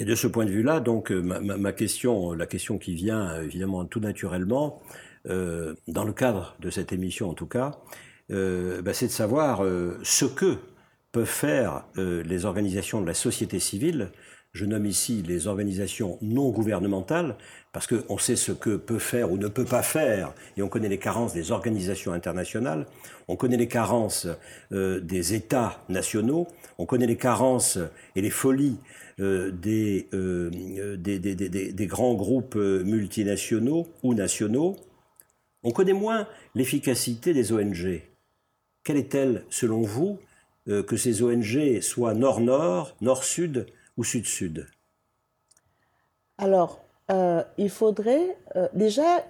[0.00, 3.42] Et de ce point de vue-là, donc euh, ma, question, la question qui vient euh,
[3.42, 4.80] évidemment tout naturellement,
[5.28, 7.72] euh, dans le cadre de cette émission en tout cas,
[8.30, 10.56] euh, bah, c'est de savoir euh, ce que
[11.12, 14.10] peuvent faire euh, les organisations de la société civile.
[14.52, 17.36] Je nomme ici les organisations non gouvernementales,
[17.72, 20.88] parce qu'on sait ce que peut faire ou ne peut pas faire, et on connaît
[20.88, 22.86] les carences des organisations internationales,
[23.28, 24.26] on connaît les carences
[24.72, 26.48] euh, des États nationaux,
[26.78, 27.78] on connaît les carences
[28.16, 28.78] et les folies
[29.20, 30.50] euh, des, euh,
[30.96, 34.74] des, des- grands groupes multinationaux ou nationaux.
[35.62, 36.26] On connaît moins
[36.56, 38.02] l'efficacité des ONG.
[38.82, 40.18] Quelle est-elle, selon vous,
[40.66, 43.66] que ces ONG soient nord-nord, nord-sud
[44.00, 44.66] ou sud-sud?
[46.38, 46.80] Alors,
[47.12, 49.22] euh, il faudrait euh, déjà,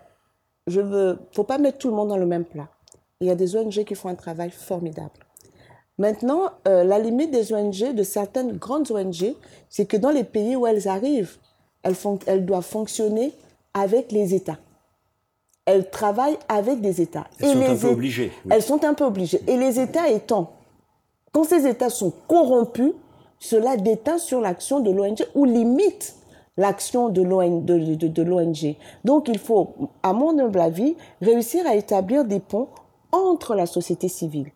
[0.68, 2.68] je veux, faut pas mettre tout le monde dans le même plat.
[3.20, 5.26] Il y a des ONG qui font un travail formidable.
[5.98, 9.34] Maintenant, euh, la limite des ONG, de certaines grandes ONG,
[9.68, 11.36] c'est que dans les pays où elles arrivent,
[11.82, 13.34] elles, font, elles doivent fonctionner
[13.74, 14.58] avec les États.
[15.66, 17.26] Elles travaillent avec des États.
[17.40, 18.32] Elles sont un peu obligées.
[18.44, 18.52] oui.
[18.54, 19.40] elles sont un peu obligées.
[19.48, 20.52] Et les États étant,
[21.32, 22.92] quand ces États sont corrompus,
[23.40, 26.14] cela déteint sur l'action de l'ONG ou limite
[26.56, 28.76] l'action de l'ONG.
[29.04, 29.74] Donc il faut,
[30.04, 32.68] à mon humble avis, réussir à établir des ponts
[33.10, 34.52] entre la société civile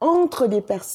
[0.00, 0.46] entre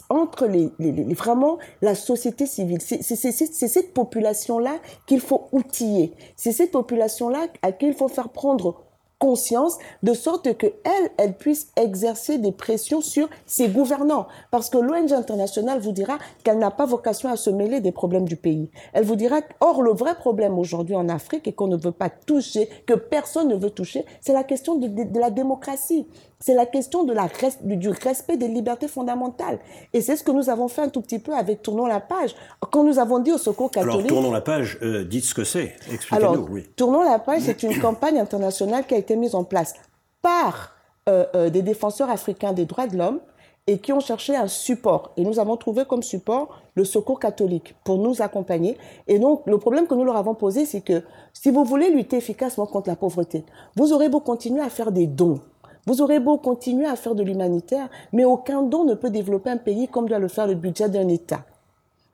[0.10, 2.80] entre les, les- vraiment la société civile.
[2.82, 4.76] C'est cette population-là
[5.08, 6.14] qu'il faut outiller.
[6.36, 8.84] C'est cette population-là à qui il faut faire prendre
[9.20, 14.28] conscience de sorte que elle, elle puisse exercer des pressions sur ses gouvernants.
[14.50, 18.28] Parce que l'ONG internationale vous dira qu'elle n'a pas vocation à se mêler des problèmes
[18.28, 18.72] du pays.
[18.94, 22.10] Elle vous dira, or le vrai problème aujourd'hui en Afrique et qu'on ne veut pas
[22.10, 26.08] toucher, que personne ne veut toucher, c'est la question de, de- de la démocratie.
[26.42, 29.60] C'est la question de la res- du, respect des libertés fondamentales.
[29.92, 32.34] Et c'est ce que nous avons fait un tout petit peu avec Tournons la page.
[32.72, 34.08] Quand nous avons dit au Secours Alors catholique...
[34.08, 36.48] tournons la page, euh, dites ce que c'est, Alors, expliquez-nous.
[36.50, 36.68] Oui.
[36.78, 39.74] Tournons la page, c'est une campagne internationale qui a été mise en place
[40.22, 40.72] par
[41.10, 43.20] euh, euh, des défenseurs africains des droits de l'homme
[43.68, 45.12] et qui ont cherché un support.
[45.18, 48.78] Et nous avons trouvé comme support le Secours catholique pour nous accompagner.
[49.08, 52.16] Et donc, le problème que nous leur avons posé, c'est que si vous voulez lutter
[52.16, 53.44] efficacement contre la pauvreté,
[53.76, 55.42] vous aurez beau continuer à faire des dons.
[55.86, 59.58] Vous aurez beau continuer à faire de l'humanitaire, mais aucun don ne peut développer un
[59.58, 61.46] pays comme doit le faire le budget d'un État.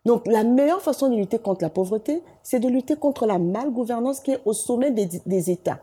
[0.05, 4.19] Donc, la meilleure façon de lutter contre la pauvreté, c'est de lutter contre la malgouvernance
[4.19, 5.79] qui est au sommet des, États.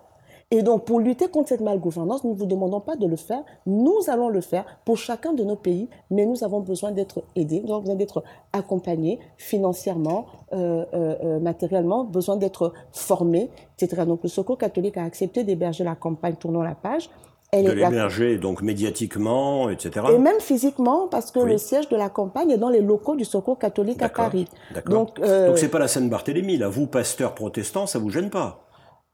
[0.52, 3.42] Et donc, pour lutter contre cette malgouvernance, nous ne vous demandons pas de le faire.
[3.66, 7.62] Nous allons le faire pour chacun de nos pays, mais nous avons besoin d'être aidés,
[7.64, 8.22] nous avons besoin d'être
[8.52, 14.04] accompagnés financièrement, euh, euh, euh, matériellement, besoin d'être formés, etc.
[14.06, 17.10] Donc, le Secours catholique a accepté d'héberger la campagne Tournons la page.
[17.54, 20.06] Elle De est- la- l'héberger donc médiatiquement, etc.
[20.14, 21.50] et même physiquement, parce que Oui.
[21.50, 24.48] le siège de la campagne est dans les locaux du Secours catholique à Paris.
[24.86, 26.68] Donc, euh, Donc c'est pas la Sainte-Barthélemy, là.
[26.70, 28.64] Vous, pasteur protestant, ça vous gêne pas?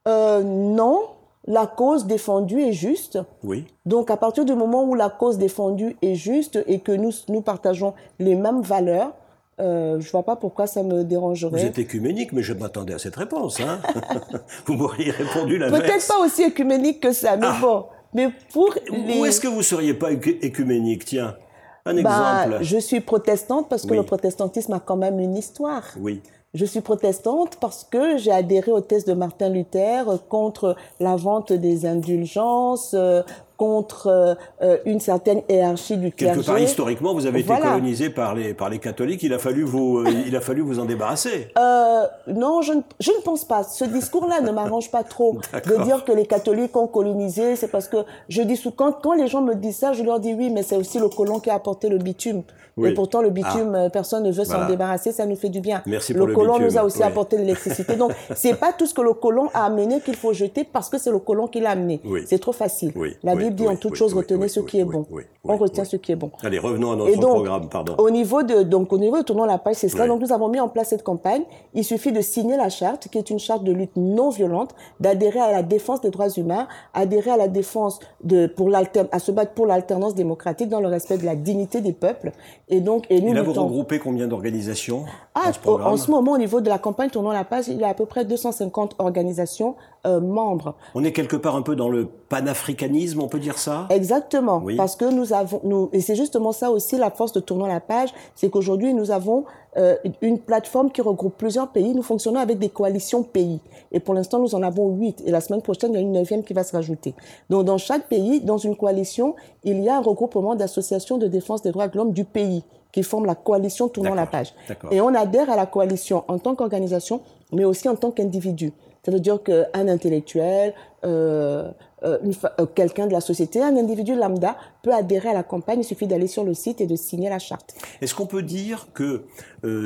[0.06, 1.00] Euh, non,
[1.48, 3.18] la cause défendue est juste.
[3.42, 3.66] Oui.
[3.86, 7.40] Donc, à partir du moment où la cause défendue est juste et que nous, nous
[7.40, 9.14] partageons les mêmes valeurs,
[9.60, 11.58] euh, je vois pas pourquoi ça me dérangerait.
[11.58, 13.58] Vous êtes écuménique, mais je m'attendais à cette réponse.
[13.60, 13.80] Hein
[14.66, 16.06] vous m'auriez répondu Peut-être l'inverse.
[16.06, 17.58] pas aussi écuménique que ça, mais Ah.
[17.60, 17.84] bon.
[18.14, 19.18] Mais pour les...
[19.20, 21.36] Où est-ce que vous seriez pas écu- écuménique Tiens,
[21.84, 22.64] un Bah, exemple.
[22.64, 23.96] je suis protestante parce que Oui.
[23.98, 25.82] le protestantisme a quand même une histoire.
[26.00, 26.22] Oui.
[26.54, 31.14] Je suis protestante parce que j'ai adhéré au thèse de Martin Luther euh, contre la
[31.16, 33.22] vente des indulgences, euh,
[33.58, 36.46] contre euh, euh, une certaine hiérarchie du Quelque clergé.
[36.46, 39.22] part, historiquement, vous avez été colonisé par les, par les catholiques.
[39.24, 41.48] Il a fallu vous, euh, il a fallu vous en débarrasser.
[41.58, 43.64] Euh, non, je ne, je ne pense pas.
[43.64, 45.38] Ce discours-là ne m'arrange pas trop.
[45.66, 47.98] De dire que les catholiques ont colonisé, c'est parce que
[48.28, 50.62] je dis sous, quand, quand les gens me disent ça, je leur dis oui, mais
[50.62, 52.42] c'est aussi le colon qui a apporté le bitume.
[52.78, 52.90] Oui.
[52.90, 54.62] Et pourtant, le bitume, euh, personne ne veut Voilà.
[54.62, 55.82] s'en débarrasser, ça nous fait du bien.
[55.86, 57.04] Merci le pour le colon bitume, nous a aussi oui.
[57.04, 57.96] apporté l'électricité.
[57.96, 60.98] Donc, c'est pas tout ce que le colon a amené qu'il faut jeter parce que
[60.98, 62.00] c'est le colon qui l'a amené.
[62.04, 62.22] Oui.
[62.26, 62.92] C'est trop facile.
[62.96, 65.06] Oui, La Bible dit en toute chose, retenez ce qui est bon.
[65.10, 66.30] oui, On retient ce qui est bon.
[66.42, 67.94] Allez, revenons à notre Et donc, programme, pardon.
[67.98, 70.06] Au niveau de, donc, au niveau de tournant la page, c'est cela.
[70.06, 71.42] Donc, nous avons mis en place cette campagne.
[71.74, 75.40] Il suffit de signer la charte, qui est une charte de lutte non violente, d'adhérer
[75.40, 78.70] à la défense des droits humains, adhérer à la défense de, pour
[79.12, 82.32] à se battre pour l'alternance démocratique dans le respect de la dignité des peuples.
[82.70, 85.04] Et donc, et nous Et là, vous regroupez combien d'organisations
[85.34, 87.44] ah, dans ce au- programme en ce moment, au niveau de la campagne Tournons la
[87.44, 89.74] page, il y a à peu près 250 organisations
[90.06, 90.74] euh, membres.
[90.94, 93.86] On est quelque part un peu dans le panafricanisme, on peut dire ça?
[93.90, 94.76] Exactement, Oui.
[94.76, 97.80] parce que nous avons, nous, et c'est justement ça aussi la force de Tournons la
[97.80, 99.44] page, c'est qu'aujourd'hui nous avons
[99.76, 101.94] euh, une plateforme qui regroupe plusieurs pays.
[101.94, 103.60] Nous fonctionnons avec des coalitions pays,
[103.92, 105.22] et pour l'instant nous en avons huit.
[105.26, 107.14] Et la semaine prochaine il y a une neuvième qui va se rajouter.
[107.50, 109.34] Donc dans chaque pays, dans une coalition,
[109.64, 113.02] il y a un regroupement d'associations de défense des droits de l'homme du pays qui
[113.02, 114.54] forment la coalition Tournons la page.
[114.90, 117.20] Et on adhère à la coalition en tant qu'organisation,
[117.52, 118.72] mais aussi en tant qu'individu.
[119.08, 121.70] Ça veut dire qu'un intellectuel, euh,
[122.02, 122.18] euh,
[122.60, 125.78] euh, quelqu'un de la société, un individu lambda peut adhérer à la campagne.
[125.80, 127.74] Il suffit d'aller sur le site et de signer la charte.
[128.02, 129.22] Est-ce qu'on peut dire que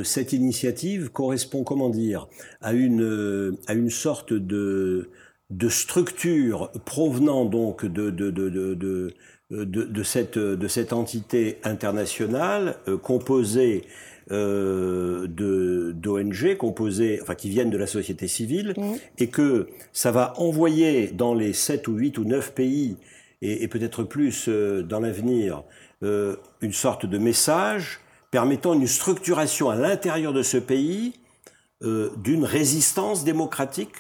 [0.03, 2.27] cette initiative correspond, comment dire,
[2.63, 5.11] à une, à une sorte de,
[5.51, 9.15] de structure provenant donc de, de, de,
[9.51, 13.85] de, cette, de cette entité internationale composée
[14.33, 18.97] euh, de d'ONG composées, enfin qui viennent de la société civile, Mhm.
[19.19, 22.97] et que ça va envoyer dans les 7 ou 8 ou 9 pays,
[23.43, 25.63] et, et peut-être plus euh, dans l'avenir,
[26.03, 31.15] euh, une sorte de message permettant une structuration à l'intérieur de ce pays
[32.17, 33.91] d'une résistance démocratique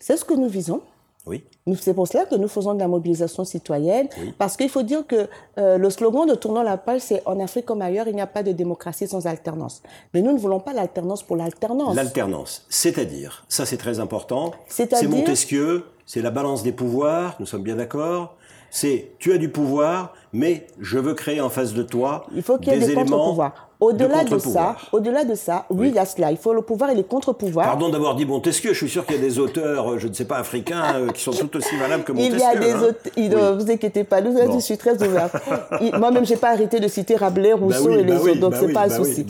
[0.00, 0.82] C'est ce que nous visons.
[1.24, 1.44] Oui.
[1.76, 4.34] C'est pour cela que nous faisons de la mobilisation citoyenne, Oui.
[4.38, 7.66] parce qu'il faut dire que euh, le slogan de Tournons la page, c'est en Afrique
[7.66, 9.82] comme ailleurs, il n'y a pas de démocratie sans alternance.
[10.14, 11.94] Mais nous ne voulons pas l'alternance pour l'alternance.
[11.94, 17.62] L'alternance, c'est-à-dire, ça c'est très important, c'est Montesquieu, c'est la balance des pouvoirs, nous sommes
[17.62, 18.36] bien d'accord,
[18.70, 22.58] c'est tu as du pouvoir, mais je veux créer en face de toi Il faut
[22.58, 23.34] qu'il y ait des des éléments.
[23.80, 25.88] Au-delà de, ça, au-delà de ça, oui, Oui.
[25.90, 26.32] il y a cela.
[26.32, 27.64] Il faut le pouvoir et les contre-pouvoirs.
[27.64, 30.12] Pardon d'avoir dit Montesquieu, je suis sûr qu'il y a des auteurs, euh, je ne
[30.14, 32.38] sais pas, africains, euh, qui sont tout aussi valables que Il Montesquieu.
[32.40, 32.82] y a des hein.
[32.82, 34.52] auteurs, il- ne vous inquiétez pas, nous, Bon.
[34.54, 35.36] je suis très ouverte.
[35.80, 38.34] Il- Moi-même, j'ai pas arrêté de citer Rabelais, Rousseau Bah oui, et les bah autres,
[38.40, 39.24] donc bah c'est pas un souci.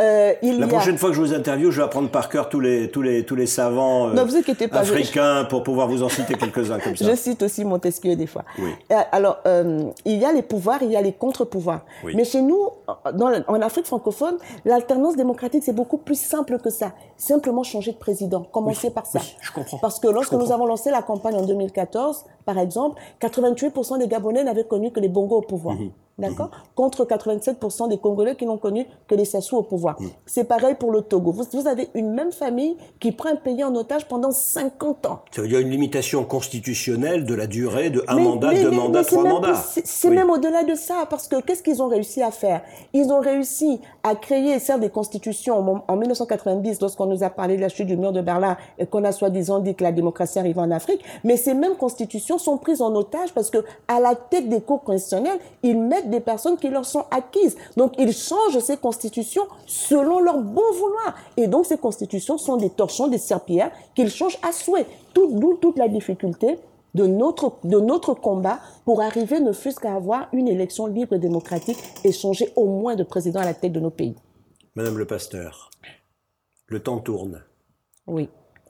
[0.00, 0.68] Euh, il La a...
[0.68, 3.24] prochaine fois que je vous interviewe, je vais apprendre par cœur tous les, tous les,
[3.24, 4.36] tous les savants euh, vous
[4.84, 7.04] je- africains pour pouvoir vous en citer quelques-uns comme ça.
[7.10, 8.44] Je cite aussi Montesquieu des fois.
[8.58, 8.70] Oui.
[8.92, 11.80] Euh, Alors, euh, il y a les pouvoirs, il y a les contre-pouvoirs.
[12.04, 12.12] Oui.
[12.14, 12.68] Mais chez nous,
[13.14, 14.36] dans, la- en Afrique francophone,
[14.66, 16.92] l'alternance démocratique, c'est beaucoup plus simple que ça.
[17.16, 18.42] Simplement changer de président.
[18.42, 19.20] Commencer Oui, par ça.
[19.40, 19.78] je comprends.
[19.78, 24.44] Parce que lorsque nous avons lancé la campagne en 2014, par exemple, 88% des Gabonais
[24.44, 25.76] n'avaient connu que les Bongos au pouvoir.
[25.76, 25.90] Mhm.
[26.18, 29.85] D'accord Contre 87% des Congolais qui n'ont connu que les Sassou au pouvoir.
[30.00, 30.10] Mhm.
[30.26, 31.30] C'est pareil pour le Togo.
[31.32, 35.20] Vous, vous avez une même famille qui prend un pays en otage pendant 50 ans.
[35.30, 38.70] Ça veut dire une limitation constitutionnelle de la durée de un Mais- mandat, mais- deux
[38.70, 39.54] mais- mandats, trois mandats.
[39.84, 40.14] C'est Oui.
[40.14, 42.62] même au-delà de ça, parce que qu'est-ce qu'ils ont réussi à faire?
[42.92, 47.56] Ils ont réussi à créer, certes, des constitutions en, en 1990, lorsqu'on nous a parlé
[47.56, 50.38] de la chute du mur de Berlin et qu'on a soi-disant dit que la démocratie
[50.38, 53.58] arrivait en Afrique, mais ces mêmes constitutions sont prises en otage parce que
[53.88, 57.56] à la tête des cours constitutionnels, ils mettent des personnes qui leur sont acquises.
[57.76, 59.42] Donc, ils changent ces constitutions
[59.76, 61.14] selon leur bon vouloir.
[61.36, 64.86] Et donc, ces constitutions sont des torchons, des serpillères qu'ils changent à souhait.
[65.14, 66.58] Tout- D'où toute la difficulté
[66.94, 71.18] de notre, de notre combat pour arriver ne fût-ce qu'à avoir une élection libre et
[71.18, 74.14] démocratique et changer au moins de président à la tête de nos pays.
[74.74, 75.70] Madame le pasteur,
[76.68, 77.42] le temps tourne.
[78.06, 78.28] Oui.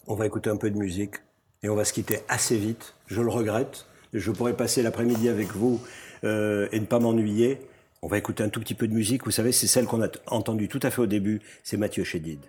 [0.09, 1.15] On va écouter un peu de musique
[1.63, 2.95] et on va se quitter assez vite.
[3.07, 3.87] Je le regrette.
[4.13, 5.79] Je pourrais passer l'après-midi avec vous
[6.25, 7.61] euh, et ne pas m'ennuyer.
[8.03, 9.25] On va écouter un tout petit peu de musique.
[9.25, 11.41] Vous savez, c'est celle qu'on a entendue tout à fait au début.
[11.63, 12.41] C'est Mathieu Chédid.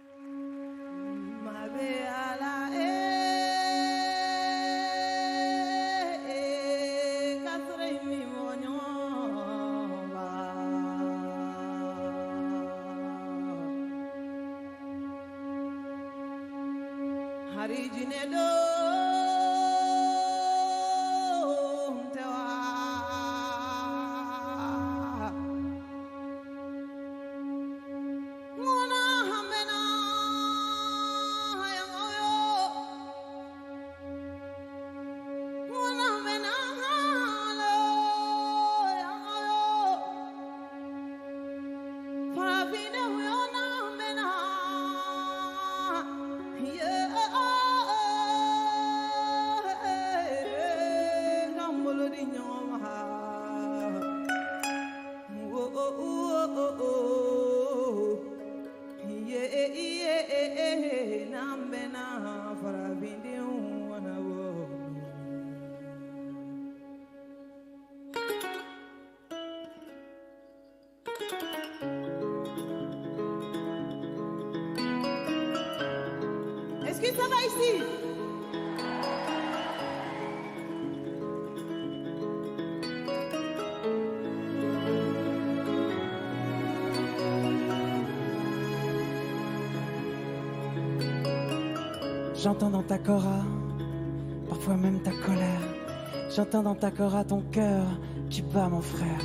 [96.49, 97.83] J'entends dans ta cora ton cœur
[98.29, 99.19] qui bat, mon frère.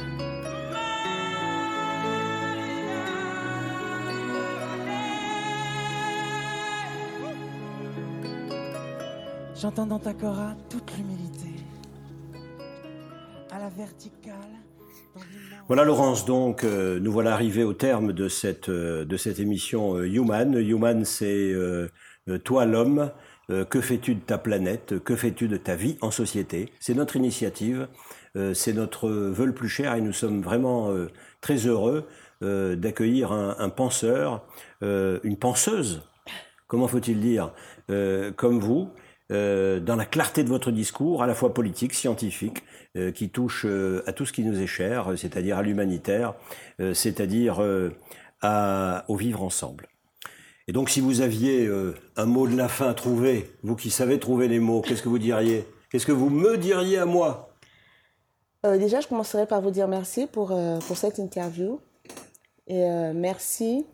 [9.55, 11.51] J'entends dans ta cora toute l'humilité.
[13.53, 14.35] À la verticale.
[15.68, 19.95] Voilà Laurence, donc euh, nous voilà arrivés au terme de cette, euh, de cette émission
[19.95, 20.55] euh, Human.
[20.55, 21.55] Human, c'est
[22.43, 23.12] toi l'homme,
[23.51, 26.72] euh, que fais-tu de ta planète, que fais-tu de ta vie en société?
[26.80, 27.88] C'est notre initiative,
[28.36, 32.07] euh, c'est notre vœu plus cher et nous sommes vraiment euh, très heureux
[32.43, 34.45] euh, d'accueillir un, un penseur,
[34.82, 36.03] euh, une penseuse,
[36.66, 37.53] comment faut-il dire,
[37.90, 38.90] euh, comme vous,
[39.30, 42.64] dans la clarté de votre discours, à la fois politique, scientifique,
[43.14, 43.64] qui touche
[44.07, 46.34] à tout ce qui nous est cher, c'est-à-dire à l'humanitaire,
[46.93, 47.61] c'est-à-dire
[49.09, 49.88] au vivre ensemble.
[50.68, 53.90] Et donc, si vous aviez euh, un mot de la fin à trouver, vous qui
[53.90, 55.66] savez trouver les mots, qu'est-ce que vous diriez?
[55.90, 57.54] Qu'est-ce que vous me diriez à moi?
[58.64, 61.80] Euh, déjà, je commencerai par vous dire merci pour, euh, pour cette interview.
[62.68, 63.84] Et merci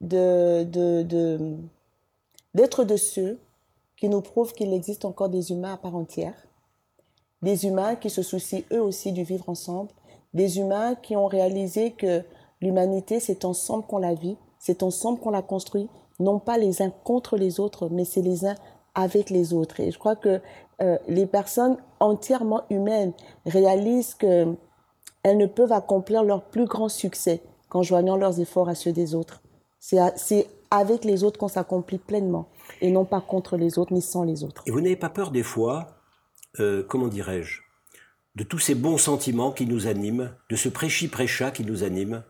[0.00, 1.56] de, de-
[2.54, 3.40] d'être de ceux
[3.96, 6.34] qui nous prouvent qu'il existe encore des humains à part entière.
[7.42, 9.90] Des humains qui se soucient eux aussi du vivre ensemble.
[10.34, 12.22] Des humains qui ont réalisé que
[12.60, 15.88] l'humanité, c'est ensemble qu'on la vit, c'est ensemble qu'on la construit,
[16.20, 18.54] non pas les uns contre les autres, mais c'est les uns
[18.94, 19.80] avec les autres.
[19.80, 20.40] Et je crois que
[20.82, 23.12] euh, les personnes entièrement humaines
[23.46, 24.54] réalisent que
[25.22, 29.14] elles ne peuvent accomplir leur plus grand succès qu'en joignant leurs efforts à ceux des
[29.14, 29.42] autres.
[29.78, 32.48] C'est avec les autres qu'on s'accomplit pleinement
[32.80, 34.62] et non pas contre les autres ni sans les autres.
[34.66, 35.88] Et vous n'avez pas peur des fois,
[36.58, 37.60] euh, comment dirais-je,
[38.36, 42.22] de tous ces bons sentiments qui nous animent, de ce prêchi-prêcha qui nous anime?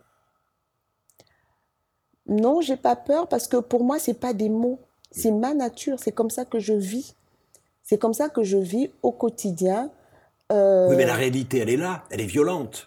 [2.31, 4.79] Non, j'ai pas peur parce que pour moi, c'est pas des mots,
[5.11, 7.15] c'est ma nature, c'est comme ça que je vis.
[7.83, 9.91] C'est comme ça que je vis au quotidien.
[10.53, 12.87] Euh, Oui, mais la réalité, elle est là, elle est violente.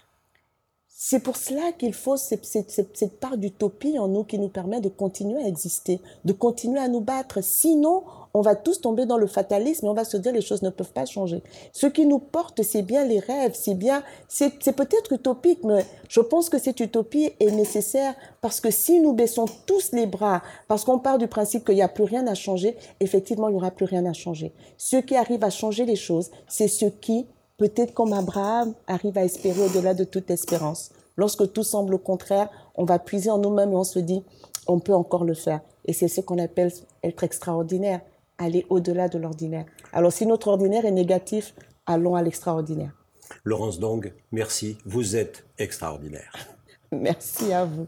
[1.06, 5.44] C'est pour cela qu'il faut cette, part d'utopie en nous qui nous permet de continuer
[5.44, 7.44] à exister, de continuer à nous battre.
[7.44, 10.62] Sinon, on va tous tomber dans le fatalisme et on va se dire les choses
[10.62, 11.44] ne peuvent pas changer.
[11.74, 16.22] Ce qui nous porte, c'est bien les rêves, c'est bien, c'est peut-être utopique, mais je
[16.22, 20.86] pense que cette utopie est nécessaire parce que si nous baissons tous les bras, parce
[20.86, 23.72] qu'on part du principe qu'il n'y a plus rien à changer, effectivement, il n'y aura
[23.72, 24.54] plus rien à changer.
[24.78, 27.26] Ceux qui arrivent à changer les choses, c'est ceux qui
[27.58, 30.92] peut-être comme Abraham, arrive à espérer au-delà de toute espérance.
[31.16, 34.24] Lorsque tout semble au contraire, on va puiser en nous-mêmes et on se dit,
[34.68, 35.62] on peut encore le faire.
[35.86, 36.72] Et c'est ce qu'on appelle
[37.04, 38.02] être extraordinaire,
[38.38, 39.66] aller au-delà de l'ordinaire.
[39.92, 41.54] Alors si notre ordinaire est négatif,
[41.86, 42.92] allons à l'extraordinaire.
[43.44, 46.34] Laurence Dong, merci, vous êtes extraordinaire.
[46.92, 47.88] Merci à vous.